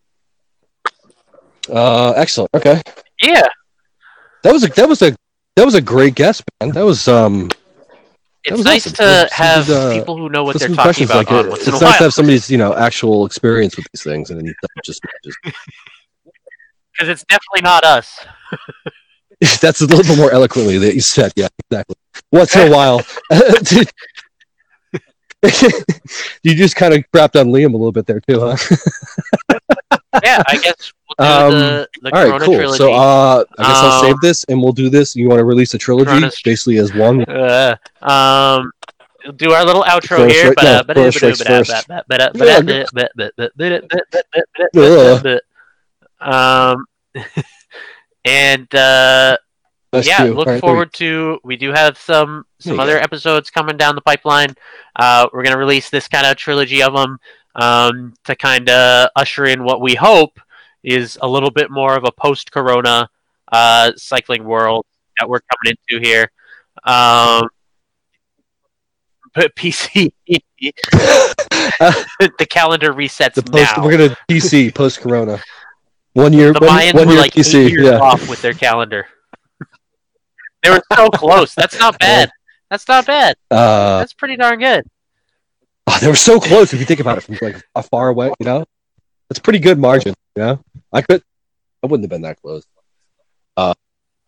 [1.70, 2.50] Uh, excellent.
[2.54, 2.80] Okay,
[3.20, 3.42] Yeah.
[4.42, 5.14] that was a that was a
[5.56, 6.70] that was a great guess, man.
[6.72, 7.50] That was um.
[8.44, 8.96] It's was nice awesome.
[9.04, 11.46] to Some have good, uh, people who know what Put they're talking about like on
[11.46, 11.48] it.
[11.50, 11.98] once It's in a nice while.
[11.98, 15.02] to have somebody's you know actual experience with these things, and then you don't just
[15.24, 15.36] just
[16.92, 18.24] Because it's definitely not us.
[19.60, 21.32] That's a little bit more eloquently that you said.
[21.36, 21.96] Yeah, exactly.
[22.32, 23.00] Once in a while,
[26.42, 28.56] you just kind of crapped on Liam a little bit there too, huh?
[30.24, 32.54] Yeah, I guess we'll do Um, the, the All right, Corona cool.
[32.56, 32.78] trilogy.
[32.78, 35.14] So, uh, I guess I'll Um, save this and we'll do this.
[35.14, 37.22] You want to release a trilogy, Corona's- basically as one.
[37.24, 38.72] Uh, um,
[39.36, 40.52] do our little outro Corona here.
[40.52, 41.88] strike- no, Corona strikes first.
[46.20, 46.84] Um,
[48.24, 49.36] and uh,
[49.92, 50.34] That's yeah, two.
[50.34, 51.38] look right, forward to.
[51.44, 53.02] We do have some some other go.
[53.02, 54.54] episodes coming down the pipeline.
[54.96, 57.18] Uh, we're gonna release this kind of trilogy of them
[57.54, 60.38] um, to kind of usher in what we hope
[60.82, 63.08] is a little bit more of a post-corona
[63.50, 64.84] uh, cycling world
[65.18, 66.30] that we're coming into here.
[66.84, 67.48] Um,
[69.34, 70.12] but PC,
[70.60, 73.84] the calendar resets the post, now.
[73.84, 75.40] we're gonna PC post Corona.
[76.14, 77.70] One year, the one, Mayans one were year like eight PC.
[77.70, 79.06] years Yeah, off with their calendar.
[80.68, 81.54] They were so close.
[81.54, 82.30] That's not bad.
[82.70, 83.36] That's not bad.
[83.50, 84.84] uh, That's pretty darn good.
[85.86, 86.72] oh, they were so close.
[86.74, 88.64] If you think about it from like a far away, you know,
[89.28, 90.14] that's pretty good margin.
[90.36, 90.60] You know,
[90.92, 91.22] I could,
[91.82, 92.64] I wouldn't have been that close.
[93.56, 93.74] Uh,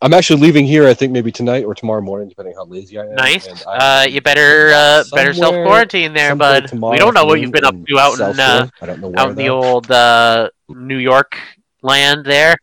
[0.03, 0.89] I'm actually leaving here.
[0.89, 3.15] I think maybe tonight or tomorrow morning, depending how lazy I am.
[3.17, 3.47] Nice.
[3.67, 6.73] I- Uh, you better uh, better self quarantine there, bud.
[6.73, 9.21] We don't know what you've been up to out in uh, I don't know where
[9.21, 11.39] out in the old uh, New York
[11.83, 12.57] land there.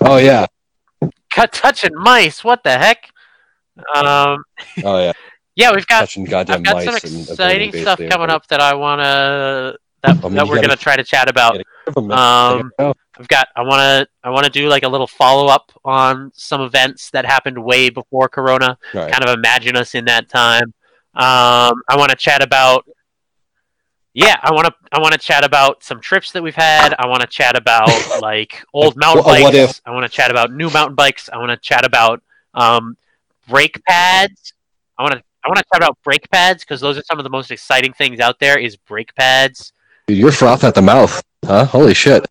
[0.00, 0.46] Oh yeah,
[1.34, 2.42] touching mice.
[2.44, 3.10] What the heck?
[3.94, 4.44] Um,
[4.84, 5.12] oh yeah,
[5.56, 7.02] yeah, we've got touching goddamn I've got mice.
[7.02, 8.10] some exciting stuff there.
[8.10, 11.28] coming up that I wanna that, I mean, that we're gotta- gonna try to chat
[11.28, 11.54] about.
[11.54, 11.64] Give
[11.96, 14.88] 'em a- Um, oh, I've got I want to I want to do like a
[14.88, 18.76] little follow up on some events that happened way before Corona.
[18.94, 19.10] right.
[19.12, 20.72] Kind of imagine us in that time.
[21.14, 22.84] Um, I want to chat about.
[24.14, 26.94] Yeah, I want to I want to chat about some trips that we've had.
[26.98, 27.88] I want to chat about
[28.20, 29.70] like old mountain What- what bikes.
[29.78, 31.30] if- I want to chat about new mountain bikes.
[31.32, 32.22] I want to chat about
[32.54, 32.96] um,
[33.48, 34.52] brake pads.
[34.98, 37.24] I want to I want to chat about brake pads because those are some of
[37.24, 38.58] the most exciting things out there.
[38.58, 39.72] Is brake pads.
[40.06, 41.64] Dude, you're froth at the mouth, huh?
[41.64, 42.26] Holy shit!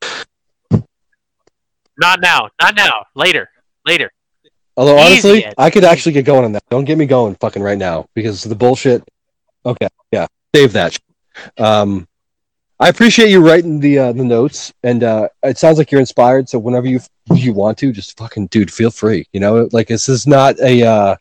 [1.97, 2.49] Not now.
[2.61, 3.05] Not now.
[3.15, 3.49] Later.
[3.85, 4.11] Later.
[4.77, 5.45] Although honestly.
[5.57, 6.63] I could actually get going on that.
[6.69, 9.03] Don't get me going fucking right now because the bullshit.
[9.65, 10.97] Okay, yeah, save that.
[11.57, 12.07] Um,
[12.79, 16.49] I appreciate you writing the uh, the notes, and uh, it sounds like you're inspired.
[16.49, 16.99] So whenever you
[17.33, 19.27] you want to, just fucking dude, feel free.
[19.33, 20.83] You know, like this is not a.
[20.83, 21.15] Uh,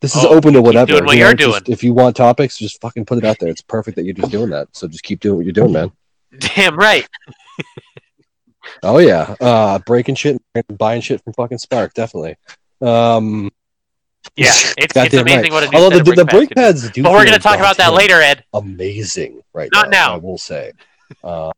[0.00, 0.86] this is Oh, open to whatever.
[0.86, 3.38] doing what you know, you're just- If you want topics, just fucking put it out
[3.38, 3.48] there.
[3.48, 4.68] It's perfect that you're just doing that.
[4.72, 5.92] So just keep doing what you're doing, man.
[6.38, 7.06] Damn right.
[8.82, 12.36] Oh yeah, uh, breaking shit, and buying shit from fucking Spark, definitely.
[12.80, 13.50] Um,
[14.36, 14.46] Yeah,
[14.78, 15.52] it's, it's amazing right.
[15.52, 17.02] what a new Although set the, the brake brake pads pads do.
[17.02, 18.44] But we're going to talk about that later, Ed.
[18.52, 20.14] Amazing, right Not now.
[20.14, 20.72] I will say.
[21.22, 21.52] Uh,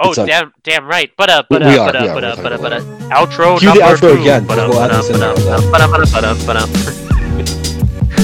[0.00, 1.08] Oh, It's a- damn, damn right.
[1.16, 2.80] But uh, but uh, but uh, but uh, but uh, but uh,
[3.10, 4.20] outro Cue the outro two.
[4.20, 8.14] again, But uh, we'll but uh, but uh, but uh, but uh, but uh, uh.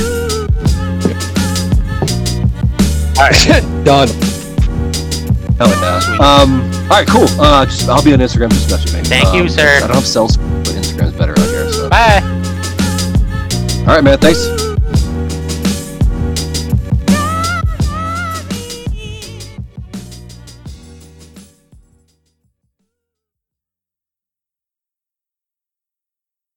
[3.16, 3.84] All right.
[3.84, 4.08] done.
[5.58, 6.18] Hell yeah.
[6.18, 6.60] Um.
[6.84, 7.06] All right.
[7.06, 7.28] Cool.
[7.40, 7.64] Uh.
[7.66, 8.50] Just I'll be on Instagram.
[8.50, 9.02] Just message me.
[9.02, 9.76] Thank you, Um, sir.
[9.76, 11.46] I don't have cells, but Instagram's better on here.
[11.46, 11.49] So.
[12.00, 12.22] Bye.
[13.80, 14.16] All right, man.
[14.16, 14.69] Thanks.